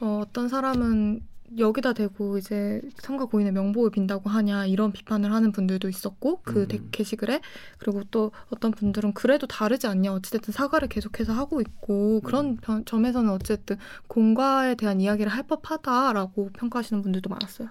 어, 0.00 0.20
어떤 0.24 0.48
사람은 0.48 1.22
여기다 1.58 1.92
대고 1.92 2.38
이제 2.38 2.80
상가 2.98 3.24
고인의 3.26 3.52
명복을 3.52 3.90
빈다고 3.90 4.30
하냐 4.30 4.66
이런 4.66 4.92
비판을 4.92 5.32
하는 5.32 5.52
분들도 5.52 5.88
있었고 5.88 6.40
그 6.42 6.62
음. 6.62 6.68
데- 6.68 6.80
게시글에 6.90 7.40
그리고 7.78 8.02
또 8.10 8.32
어떤 8.50 8.70
분들은 8.70 9.12
그래도 9.14 9.46
다르지 9.46 9.86
않냐 9.86 10.12
어찌됐든 10.14 10.52
사과를 10.52 10.88
계속해서 10.88 11.32
하고 11.32 11.60
있고 11.60 12.20
그런 12.20 12.46
음. 12.46 12.56
편- 12.56 12.84
점에서는 12.84 13.30
어쨌든 13.30 13.76
공과에 14.08 14.74
대한 14.74 15.00
이야기를 15.00 15.30
할 15.30 15.42
법하다라고 15.44 16.50
평가하시는 16.54 17.02
분들도 17.02 17.28
많았어요. 17.30 17.68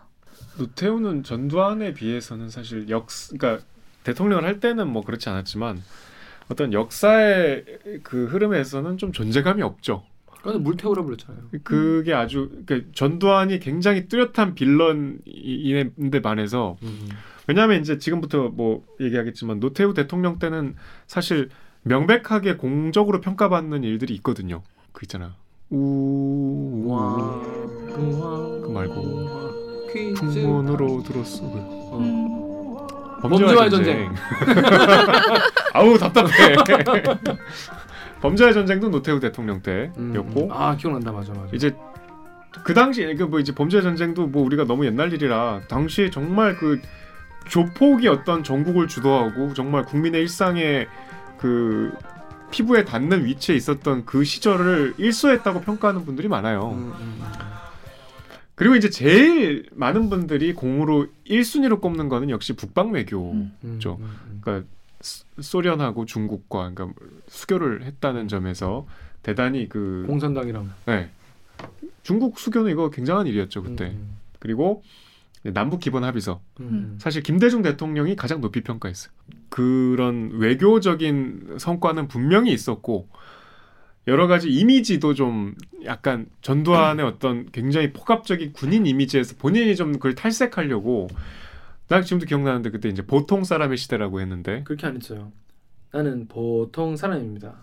노태우는 0.58 1.24
전두환에 1.24 1.94
비해서는 1.94 2.50
사실 2.50 2.90
역 2.90 3.08
그러니까 3.30 3.64
대통령을 4.04 4.44
할 4.44 4.60
때는 4.60 4.88
뭐 4.88 5.04
그렇지 5.04 5.30
않았지만 5.30 5.82
어떤 6.50 6.74
역사의 6.74 7.64
그 8.04 8.26
흐름에서는 8.26 8.98
좀 8.98 9.12
존재감이 9.12 9.62
없죠. 9.62 10.04
그래서 10.42 10.60
물태우라 10.60 11.04
불렀잖아요. 11.04 11.44
그게 11.64 12.14
아주 12.14 12.50
그러니까 12.66 12.90
전두환이 12.94 13.60
굉장히 13.60 14.08
뚜렷한 14.08 14.56
빌런인데 14.56 16.22
반해서 16.22 16.78
음. 16.84 17.10
왜냐하면 17.48 17.82
이제 17.82 17.98
지금부터 17.98 18.50
뭐 18.50 18.84
얘기하겠지만 19.00 19.60
노태우 19.60 19.94
대통령 19.94 20.40
때는 20.40 20.76
사실 21.08 21.50
명백하게 21.84 22.58
공적으로 22.58 23.22
평가받는 23.22 23.84
일들이 23.84 24.14
있거든요. 24.16 24.64
그 24.92 25.06
있잖아. 25.06 25.36
우와 25.70 27.42
그 27.94 28.72
말고 28.74 29.32
풍문으로 30.16 31.04
들었어. 31.04 31.42
그 31.52 31.58
어. 31.60 31.98
음. 32.00 32.42
범죄와의 33.22 33.70
전쟁. 33.70 34.10
아우 35.74 35.98
답답해. 35.98 36.56
범죄와의 38.22 38.54
전쟁도 38.54 38.90
노태우 38.90 39.20
대통령 39.20 39.62
음. 39.68 40.12
때였고 40.14 40.54
아 40.54 40.76
기억난다 40.76 41.12
맞아 41.12 41.34
맞아. 41.34 41.50
이제 41.54 41.76
그 42.64 42.74
당시 42.74 43.14
그뭐 43.16 43.40
이제 43.40 43.54
범죄 43.54 43.82
전쟁도 43.82 44.28
뭐 44.28 44.44
우리가 44.44 44.66
너무 44.66 44.86
옛날 44.86 45.12
일이라 45.12 45.62
당시에 45.68 46.10
정말 46.10 46.56
그 46.56 46.82
조폭이 47.48 48.08
어떤 48.08 48.44
전국을 48.44 48.88
주도하고 48.88 49.54
정말 49.54 49.84
국민의 49.86 50.22
일상에 50.22 50.88
그 51.38 51.92
피부에 52.52 52.86
닿는 52.86 53.26
위치에 53.26 53.56
있었던 53.56 54.06
그 54.06 54.24
시절을 54.24 54.96
일소했다고 54.98 55.62
평가하는 55.62 56.06
분들이 56.06 56.28
많아요. 56.28 56.72
음, 56.72 56.94
음. 57.00 57.22
그리고 58.56 58.76
이제 58.76 58.90
제일 58.90 59.66
많은 59.72 60.10
분들이 60.10 60.54
공으로 60.54 61.08
1순위로 61.26 61.82
꼽는 61.82 62.10
거는 62.10 62.30
역시 62.30 62.54
북방 62.54 62.92
외교. 62.92 63.32
음. 63.32 63.52
음. 63.64 63.80
음, 63.84 63.96
음. 64.00 64.40
그러니까 64.42 64.68
소- 65.02 65.26
소련하고 65.40 66.06
중국과 66.06 66.72
그러니까 66.74 67.00
수교를 67.28 67.84
했다는 67.84 68.28
점에서 68.28 68.88
대단히 69.24 69.68
그 69.70 70.04
공산당이랑 70.08 70.72
네. 70.86 71.10
중국 72.04 72.40
수교는 72.40 72.72
이거 72.72 72.90
굉장한 72.90 73.28
일이었죠 73.28 73.62
그때. 73.64 73.86
음, 73.86 74.18
그리고 74.40 74.84
남북 75.44 75.80
기본 75.80 76.04
합의서 76.04 76.42
음, 76.60 76.98
사실 77.00 77.22
김대중 77.24 77.62
대통령이 77.62 78.16
가장 78.16 78.42
높이 78.42 78.62
평가했어요. 78.62 79.12
그런 79.50 80.32
외교적인 80.34 81.58
성과는 81.60 82.08
분명히 82.08 82.54
있었고 82.54 83.08
여러 84.08 84.26
가지 84.28 84.50
이미지도 84.50 85.14
좀 85.14 85.54
약간 85.86 86.26
전두환의 86.42 87.06
어떤 87.06 87.52
굉장히 87.52 87.92
폭압적인 87.94 88.54
군인 88.54 88.86
이미지에서 88.88 89.36
본인이 89.38 89.76
좀 89.76 89.94
그걸 89.94 90.16
탈색하려고 90.16 91.08
난 91.92 92.04
지금도 92.04 92.26
기억나는데 92.26 92.70
그때 92.72 92.88
이제 92.90 93.06
보통 93.06 93.44
사람의 93.44 93.78
시대라고 93.78 94.22
했는데 94.22 94.64
그렇게 94.64 94.88
안 94.88 94.96
했어요. 94.96 95.32
나는 95.92 96.28
보통 96.28 96.96
사람입니다. 96.96 97.54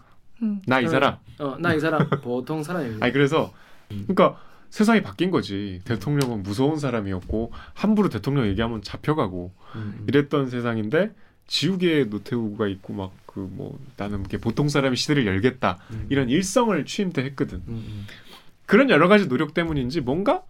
음. 0.43 0.61
나이 0.67 0.87
사람 0.87 1.17
어, 1.39 1.57
나 1.59 1.75
이 1.75 1.81
사람 1.81 2.09
보통 2.23 2.63
사람입니다. 2.63 3.05
아니 3.05 3.13
그래서 3.13 3.53
그러니까 3.89 4.39
세상이 4.71 5.03
바뀐 5.03 5.31
거지 5.31 5.81
대통령은 5.85 6.43
무서운 6.43 6.79
사람이었고 6.79 7.53
함부로 7.73 8.11
대통령 8.11 8.47
얘기하면 8.49 8.83
잡혀가고 8.83 9.53
음, 9.77 9.95
음. 10.01 10.05
이랬던 10.07 10.51
세상인데 10.51 11.15
지우개에 11.47 12.05
노태우가 12.05 12.69
있고 12.69 12.93
막 12.93 13.11
그 13.27 13.41
뭐 13.41 13.79
나는 13.97 14.21
이렇게 14.21 14.37
보통 14.37 14.69
사람의 14.69 14.97
시대를 14.97 15.25
열겠다 15.27 15.79
음, 15.93 16.07
이런 16.11 16.29
일성을 16.29 16.85
취임 16.87 17.13
때 17.13 17.23
했거든 17.25 17.59
음, 17.69 17.73
음. 17.87 18.07
그런 18.67 18.91
여러 18.91 19.07
가지 19.09 19.29
노력 19.29 19.55
때문인지 19.55 20.01
뭔가 20.01 20.43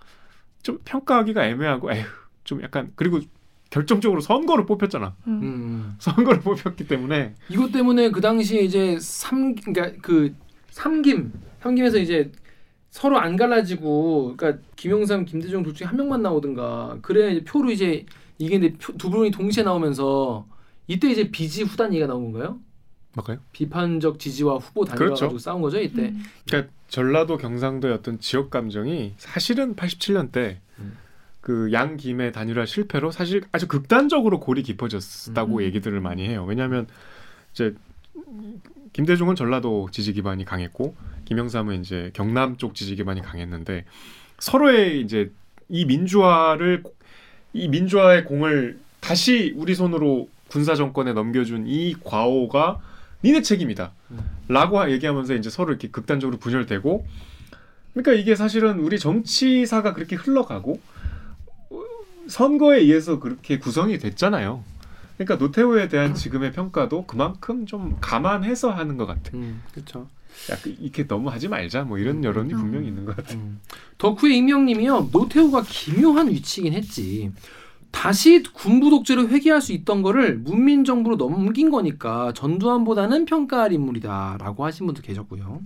좀 0.62 0.78
평가하기가 0.84 1.44
애매하고 1.46 1.92
에휴 1.92 2.04
좀 2.44 2.62
약간 2.62 2.90
그리고 2.96 3.20
결정적으로 3.70 4.20
선거로 4.20 4.66
뽑혔잖아 4.66 5.14
음. 5.26 5.32
음, 5.32 5.42
음. 5.42 5.94
선거를 5.98 6.40
뽑혔기 6.40 6.86
때문에 6.86 7.34
이것 7.50 7.70
때문에 7.72 8.10
그 8.10 8.20
당시에 8.20 8.62
이제 8.62 8.98
삼 9.00 9.54
그러니까 9.54 9.98
그 10.02 10.34
삼김 10.70 11.32
삼김에서 11.60 11.98
이제 11.98 12.32
서로 12.90 13.18
안 13.18 13.36
갈라지고 13.36 14.34
그러니까 14.36 14.62
김영삼 14.76 15.26
김대중 15.26 15.62
둘 15.62 15.74
중에 15.74 15.86
한 15.86 15.96
명만 15.96 16.22
나오든가 16.22 16.98
그래 17.02 17.32
이제 17.32 17.44
표로 17.44 17.70
이제 17.70 18.06
이게 18.38 18.58
근데 18.58 18.76
표, 18.78 18.96
두 18.96 19.10
분이 19.10 19.30
동시에 19.30 19.64
나오면서 19.64 20.46
이때 20.86 21.10
이제 21.10 21.30
비지 21.30 21.64
후단 21.64 21.92
얘기가 21.92 22.06
나온 22.06 22.32
건가요? 22.32 22.58
뭘까요? 23.14 23.38
비판적 23.52 24.18
지지와 24.18 24.56
후보 24.56 24.84
단일화 24.84 25.04
그렇죠. 25.04 25.26
가지고 25.26 25.38
싸운 25.38 25.60
거죠 25.60 25.78
이때. 25.80 26.08
음. 26.08 26.22
그러니까 26.46 26.72
전라도 26.88 27.36
경상도의 27.36 27.94
어떤 27.94 28.18
지역 28.18 28.50
감정이 28.50 29.14
사실은 29.18 29.76
87년 29.76 30.32
때 30.32 30.60
음. 30.78 30.96
그 31.40 31.72
양김의 31.72 32.32
단일화 32.32 32.66
실패로 32.66 33.10
사실 33.10 33.42
아주 33.52 33.68
극단적으로 33.68 34.40
골이 34.40 34.62
깊어졌다고 34.62 35.56
음. 35.56 35.62
얘기들을 35.62 36.00
많이 36.00 36.26
해요. 36.26 36.44
왜냐하면 36.46 36.86
이제 37.52 37.74
김대중은 38.92 39.36
전라도 39.36 39.88
지지 39.92 40.12
기반이 40.12 40.44
강했고 40.44 40.94
김영삼은 41.26 41.80
이제 41.80 42.10
경남 42.14 42.56
쪽 42.56 42.74
지지 42.74 42.96
기반이 42.96 43.22
강했는데 43.22 43.84
서로의 44.38 45.00
이제 45.00 45.30
이 45.68 45.84
민주화를 45.84 46.82
이 47.52 47.68
민주화의 47.68 48.24
공을 48.24 48.78
다시 49.00 49.52
우리 49.56 49.74
손으로 49.74 50.28
군사 50.48 50.74
정권에 50.74 51.12
넘겨준 51.12 51.66
이 51.66 51.94
과오가 52.02 52.80
니네 53.22 53.42
책임이다. 53.42 53.92
음. 54.12 54.18
라고 54.48 54.90
얘기하면서 54.90 55.34
이제 55.34 55.50
서로 55.50 55.70
이렇게 55.70 55.88
극단적으로 55.88 56.38
분열되고 56.38 57.06
그러니까 57.92 58.12
이게 58.12 58.34
사실은 58.34 58.80
우리 58.80 58.98
정치사가 58.98 59.92
그렇게 59.92 60.16
흘러가고 60.16 60.72
어, 60.72 60.78
선거에 62.28 62.78
의해서 62.78 63.18
그렇게 63.18 63.58
구성이 63.58 63.98
됐잖아요. 63.98 64.62
그러니까 65.16 65.44
노태우에 65.44 65.88
대한 65.88 66.14
지금의 66.14 66.52
평가도 66.52 67.06
그만큼 67.06 67.66
좀 67.66 67.96
감안해서 68.00 68.70
하는 68.70 68.96
것 68.96 69.06
같아. 69.06 69.30
음, 69.34 69.62
그렇죠. 69.72 70.08
약간 70.50 70.76
이렇게 70.78 71.06
너무 71.06 71.30
하지 71.30 71.48
말자 71.48 71.82
뭐 71.82 71.98
이런 71.98 72.22
여론이 72.22 72.54
음. 72.54 72.58
분명히 72.60 72.86
있는 72.88 73.04
것 73.04 73.16
같아. 73.16 73.34
음. 73.34 73.60
덕후의 73.98 74.36
익명님이요. 74.38 75.08
노태우가 75.12 75.64
기묘한 75.66 76.28
위치이긴 76.28 76.72
했지. 76.74 77.32
다시 77.90 78.42
군부 78.42 78.90
독재를 78.90 79.28
회귀할 79.30 79.60
수 79.60 79.72
있던 79.72 80.02
거를 80.02 80.38
문민 80.38 80.84
정부로 80.84 81.16
넘긴 81.16 81.70
거니까 81.70 82.32
전두환보다는 82.34 83.24
평가할 83.24 83.72
인물이다라고 83.72 84.64
하신 84.64 84.86
분도 84.86 85.02
계셨고요. 85.02 85.62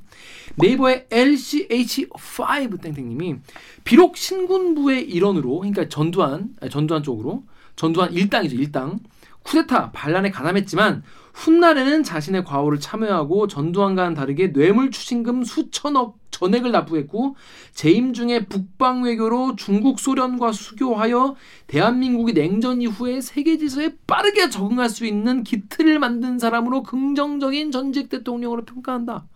네이버의 0.56 1.06
LCH5 1.10 2.80
땡땡님이 2.80 3.36
비록 3.84 4.16
신군부의 4.16 5.10
일원으로 5.10 5.58
그러니까 5.58 5.88
전두환 5.88 6.54
전두환 6.70 7.02
쪽으로 7.02 7.42
전두환 7.76 8.12
일당이죠 8.12 8.56
일당 8.56 9.00
쿠데타 9.42 9.90
반란에 9.90 10.30
가담했지만 10.30 11.02
훗날에는 11.34 12.02
자신의 12.02 12.44
과오를 12.44 12.78
참여하고 12.78 13.48
전두환과는 13.48 14.14
다르게 14.14 14.52
뇌물 14.52 14.90
추징금 14.90 15.44
수천억 15.44 16.21
전액을 16.42 16.72
납부했고 16.72 17.36
재임 17.72 18.12
중에 18.12 18.46
북방 18.46 19.04
외교로 19.04 19.54
중국 19.56 20.00
소련과 20.00 20.50
수교하여 20.52 21.36
대한민국이 21.68 22.32
냉전 22.32 22.82
이후에 22.82 23.20
세계 23.20 23.58
질서에 23.58 23.94
빠르게 24.06 24.50
적응할 24.50 24.88
수 24.88 25.06
있는 25.06 25.44
기틀을 25.44 26.00
만든 26.00 26.40
사람으로 26.40 26.82
긍정적인 26.82 27.70
전직 27.70 28.08
대통령으로 28.08 28.64
평가한다. 28.64 29.26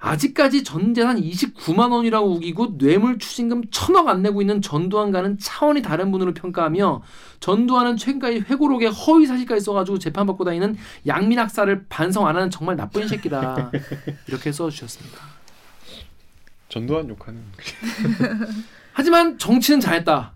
아직까지 0.00 0.62
전 0.62 0.94
재산 0.94 1.20
29만 1.20 1.90
원이라고 1.90 2.30
우기고 2.34 2.78
뇌물 2.78 3.18
추징금 3.18 3.64
천억 3.72 4.06
안 4.08 4.22
내고 4.22 4.40
있는 4.40 4.62
전두환과는 4.62 5.38
차원이 5.40 5.82
다른 5.82 6.12
분으로 6.12 6.34
평가하며 6.34 7.02
전두환은 7.40 7.96
최근까지 7.96 8.44
회고록에 8.48 8.86
허위 8.86 9.26
사실까지 9.26 9.60
써가지고 9.60 9.98
재판받고 9.98 10.44
다니는 10.44 10.76
양민학사를 11.08 11.86
반성 11.88 12.28
안 12.28 12.36
하는 12.36 12.48
정말 12.48 12.76
나쁜 12.76 13.08
새끼다 13.08 13.72
이렇게 14.28 14.52
써주셨습니다. 14.52 15.37
전두환 16.68 17.08
욕하는 17.08 17.40
하지만 18.92 19.38
정치는 19.38 19.80
잘했다. 19.80 20.32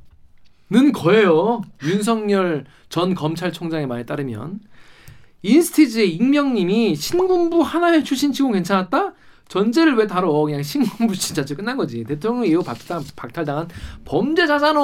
는 0.71 0.91
거예요. 0.93 1.61
윤석열 1.85 2.65
전 2.89 3.15
검찰총장의 3.15 3.87
말에 3.87 4.07
따르면 4.07 4.61
인스티즈의 5.43 6.15
익명님이 6.15 6.95
신군부 6.95 7.61
하나회 7.61 8.03
출신 8.03 8.33
치고 8.33 8.53
괜찮았다? 8.53 9.13
전제를 9.49 9.97
왜 9.97 10.07
다뤄? 10.07 10.33
그냥 10.45 10.63
신군부 10.63 11.15
진짜 11.15 11.45
끝난 11.45 11.77
거지. 11.77 12.05
대통령 12.05 12.47
이후 12.47 12.63
박탈, 12.63 13.03
박탈당한 13.15 13.69
범죄자잖아 14.07 14.81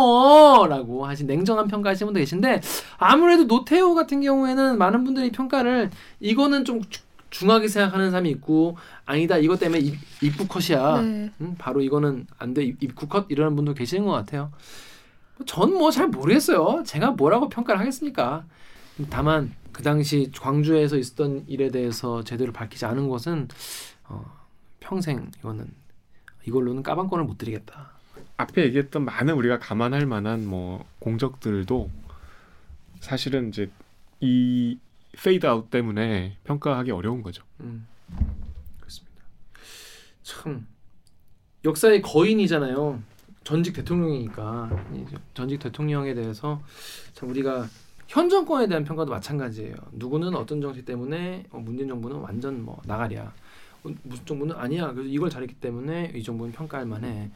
라고 0.68 1.06
하신 1.06 1.26
냉정한 1.26 1.68
평가하시는 1.68 2.08
분도 2.08 2.18
계신데 2.20 2.60
아무래도 2.98 3.46
노태우 3.46 3.94
같은 3.94 4.20
경우에는 4.20 4.76
많은 4.76 5.04
분들이 5.04 5.30
평가를 5.32 5.88
이거는 6.20 6.66
좀 6.66 6.82
주- 6.90 7.00
중하게 7.30 7.68
생각하는 7.68 8.10
사람이 8.10 8.30
있고 8.30 8.76
아니다 9.04 9.36
이것 9.38 9.58
때문에 9.60 9.80
입, 9.80 9.98
입국 10.22 10.48
컷이야. 10.48 11.02
네. 11.02 11.30
음, 11.40 11.54
바로 11.58 11.80
이거는 11.82 12.26
안 12.38 12.54
돼 12.54 12.64
입국 12.80 13.08
컷 13.08 13.26
이러는 13.30 13.54
분도 13.56 13.74
계시는 13.74 14.04
것 14.06 14.12
같아요. 14.12 14.50
전 15.46 15.72
뭐 15.74 15.90
잘 15.90 16.08
모르겠어요. 16.08 16.82
제가 16.84 17.12
뭐라고 17.12 17.48
평가를 17.48 17.80
하겠습니까? 17.80 18.44
다만 19.10 19.52
그 19.72 19.82
당시 19.82 20.32
광주에서 20.36 20.96
있었던 20.96 21.44
일에 21.46 21.70
대해서 21.70 22.24
제대로 22.24 22.52
밝히지 22.52 22.84
않은 22.86 23.08
것은 23.08 23.46
어, 24.08 24.24
평생 24.80 25.30
이거는 25.38 25.68
이걸로는 26.46 26.82
까방권을 26.82 27.24
못 27.24 27.38
드리겠다. 27.38 27.90
앞에 28.38 28.64
얘기했던 28.64 29.04
많은 29.04 29.34
우리가 29.34 29.58
감안할 29.58 30.06
만한 30.06 30.46
뭐 30.46 30.84
공적들도 30.98 31.90
사실은 33.00 33.50
이제 33.50 33.70
이 34.20 34.78
페이드 35.22 35.46
아웃 35.46 35.70
때문에 35.70 36.36
평가하기 36.44 36.90
어려운 36.90 37.22
거죠. 37.22 37.42
음, 37.60 37.86
그렇습니다. 38.78 39.22
참 40.22 40.66
역사의 41.64 42.02
거인이잖아요. 42.02 43.02
전직 43.44 43.74
대통령이니까 43.74 44.70
전직 45.34 45.58
대통령에 45.58 46.14
대해서 46.14 46.62
참 47.14 47.30
우리가 47.30 47.66
현 48.06 48.28
정권에 48.28 48.66
대한 48.66 48.84
평가도 48.84 49.10
마찬가지예요. 49.10 49.74
누구는 49.92 50.34
어떤 50.34 50.60
정책 50.60 50.84
때문에 50.84 51.44
어, 51.50 51.58
문재인 51.58 51.88
정부는 51.88 52.18
완전 52.18 52.62
뭐 52.62 52.80
나가리야. 52.86 53.32
어, 53.84 53.90
무슨 54.02 54.24
정부는 54.24 54.56
아니야. 54.56 54.92
그래서 54.92 55.08
이걸 55.08 55.30
잘했기 55.30 55.54
때문에 55.54 56.12
이 56.14 56.22
정부는 56.22 56.52
평가할 56.52 56.86
만해. 56.86 57.30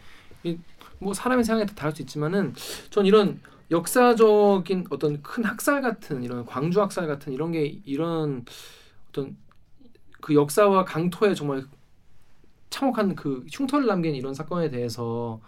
이, 0.45 0.59
뭐 0.99 1.12
사람의 1.12 1.45
생각이 1.45 1.68
다 1.68 1.75
다를 1.75 1.95
수 1.95 2.03
있지만은 2.03 2.55
전 2.90 3.07
이런 3.07 3.40
역사적인 3.70 4.87
어떤 4.90 5.22
큰 5.22 5.44
학살 5.44 5.81
같은 5.83 6.22
이런 6.22 6.44
광주 6.44 6.81
학살 6.81 7.07
같은 7.07 7.33
이런 7.33 7.53
게 7.53 7.81
이런 7.85 8.44
어떤 9.11 9.37
그 10.20 10.35
역사와 10.35 10.85
강토에 10.85 11.35
정말 11.35 11.64
참혹한 12.70 13.14
그 13.14 13.44
흉터를 13.51 13.87
남긴 13.87 14.14
이런 14.14 14.35
사건에 14.35 14.70
대해서 14.70 15.40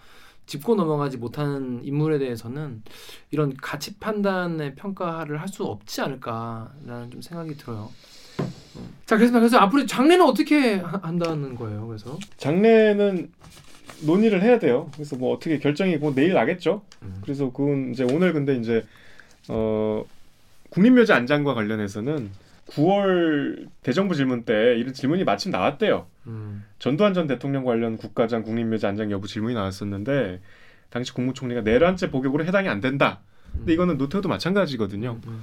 짚고 0.46 0.74
넘어가지 0.74 1.16
못하는 1.16 1.82
인물에 1.82 2.18
대해서는 2.18 2.82
이런 3.30 3.56
가치 3.56 3.98
판단의 3.98 4.74
평가를 4.74 5.40
할 5.40 5.48
수 5.48 5.64
없지 5.64 6.02
않을까라는 6.02 7.10
좀 7.10 7.22
생각이 7.22 7.56
들어요. 7.56 7.90
음. 8.76 8.92
자, 9.06 9.16
그래서 9.16 9.32
그래서 9.32 9.58
앞으로 9.58 9.86
장례는 9.86 10.24
어떻게 10.24 10.74
하- 10.76 10.98
한다는 11.02 11.54
거예요? 11.54 11.86
그래서 11.86 12.18
장례는 12.36 13.32
논의를 14.02 14.42
해야 14.42 14.58
돼요. 14.58 14.90
그래서 14.94 15.16
뭐 15.16 15.34
어떻게 15.34 15.58
결정이 15.58 15.96
뭐 15.96 16.14
내일 16.14 16.32
나겠죠. 16.34 16.82
음. 17.02 17.16
그래서 17.22 17.50
그건 17.52 17.92
이제 17.92 18.04
오늘 18.04 18.32
근데 18.32 18.56
이제 18.56 18.84
어 19.48 20.04
국립묘지 20.70 21.12
안장과 21.12 21.54
관련해서는 21.54 22.30
9월 22.68 23.68
대정부 23.82 24.14
질문 24.14 24.44
때 24.44 24.76
이런 24.78 24.92
질문이 24.94 25.24
마침 25.24 25.50
나왔대요. 25.52 26.06
음. 26.26 26.64
전두환 26.78 27.14
전 27.14 27.26
대통령 27.26 27.64
관련 27.64 27.96
국가장 27.96 28.42
국립묘지 28.42 28.86
안장 28.86 29.10
여부 29.10 29.28
질문이 29.28 29.54
나왔었는데 29.54 30.40
당시 30.90 31.12
국무총리가 31.12 31.60
내란죄 31.62 32.10
복역으로 32.10 32.44
해당이 32.44 32.68
안 32.68 32.80
된다. 32.80 33.20
근데 33.52 33.72
이거는 33.72 33.98
노태우도 33.98 34.28
마찬가지거든요. 34.28 35.20
음, 35.26 35.42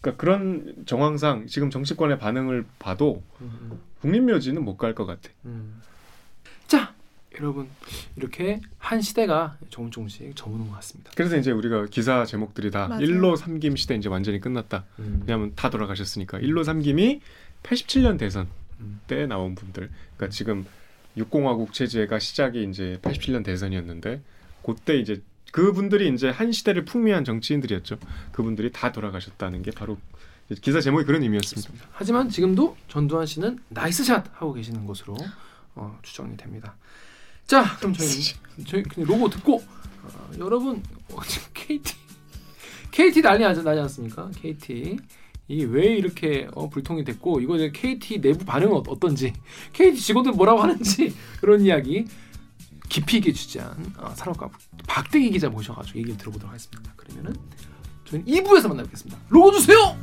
그러니까 0.00 0.20
그런 0.20 0.74
정황상 0.84 1.46
지금 1.46 1.70
정치권의 1.70 2.18
반응을 2.18 2.64
봐도 2.78 3.22
음, 3.40 3.78
국립묘지는 4.00 4.62
못 4.64 4.76
갈 4.76 4.94
것 4.94 5.06
같아. 5.06 5.30
음. 5.46 5.80
자, 6.66 6.94
여러분 7.40 7.68
이렇게 8.16 8.60
한 8.78 9.00
시대가 9.00 9.56
조금 9.70 9.90
조금씩 9.90 10.34
저무는 10.34 10.68
것 10.68 10.74
같습니다. 10.76 11.10
그래서 11.16 11.36
이제 11.36 11.50
우리가 11.50 11.86
기사 11.86 12.24
제목들이 12.24 12.70
다 12.70 12.88
맞아요. 12.88 13.04
일로 13.04 13.36
삼김 13.36 13.76
시대 13.76 13.94
이제 13.94 14.08
완전히 14.08 14.40
끝났다. 14.40 14.84
음. 14.98 15.20
왜냐하면 15.20 15.52
다 15.54 15.70
돌아가셨으니까 15.70 16.38
일로 16.38 16.64
삼김이 16.64 17.20
87년 17.62 18.18
대선 18.18 18.48
음. 18.80 19.00
때 19.06 19.26
나온 19.26 19.54
분들. 19.54 19.90
그러니까 20.16 20.34
지금 20.34 20.66
육공화국 21.16 21.72
체제가 21.72 22.18
시작이 22.18 22.64
이제 22.64 22.98
87년 23.02 23.44
대선이었는데 23.44 24.22
그때 24.64 24.98
이제 24.98 25.22
그분들이 25.52 26.12
이제 26.12 26.28
한 26.28 26.52
시대를 26.52 26.84
풍미한 26.84 27.24
정치인들이었죠. 27.24 27.98
그분들이 28.32 28.70
다 28.70 28.92
돌아가셨다는 28.92 29.62
게 29.62 29.70
바로 29.70 29.98
기사 30.60 30.80
제목이 30.80 31.04
그런 31.04 31.22
의미였습니다. 31.22 31.86
하지만 31.92 32.28
지금도 32.28 32.76
전두환 32.88 33.26
씨는 33.26 33.58
nice 33.68 34.04
shot 34.04 34.24
하고 34.34 34.52
계시는 34.54 34.86
것으로 34.86 35.16
어, 35.74 35.98
추정이 36.02 36.36
됩니다. 36.36 36.76
자, 37.48 37.76
그럼 37.78 37.94
저희 37.94 38.08
저희 38.66 38.82
그냥 38.82 39.08
로고 39.08 39.28
듣고 39.30 39.56
어, 39.56 40.30
여러분 40.38 40.82
어, 41.12 41.22
지금 41.26 41.48
KT 41.54 41.94
KT 42.90 43.22
난리 43.22 43.42
나지 43.42 43.62
나지 43.62 43.80
않습니까? 43.80 44.30
KT 44.40 44.98
이게 45.48 45.64
왜 45.64 45.86
이렇게 45.96 46.46
어, 46.52 46.68
불통이 46.68 47.04
됐고 47.04 47.40
이거 47.40 47.56
이제 47.56 47.70
KT 47.72 48.20
내부 48.20 48.44
반응은 48.44 48.74
어- 48.76 48.82
어떤지 48.88 49.32
KT 49.72 49.98
직원들 49.98 50.32
뭐라고 50.32 50.60
하는지 50.60 51.14
그런 51.40 51.62
이야기 51.62 52.04
깊이 52.90 53.16
있게 53.16 53.32
취재한 53.32 53.94
어, 53.96 54.12
산업가 54.14 54.50
박대기 54.86 55.30
기자 55.30 55.48
모셔가지고 55.48 55.98
얘기를 56.00 56.18
들어보도록 56.18 56.50
하겠습니다. 56.50 56.92
그러면은 56.96 57.34
저희는 58.04 58.26
2부에서 58.26 58.68
만나뵙겠습니다. 58.68 59.18
로고 59.30 59.52
주세요. 59.52 59.96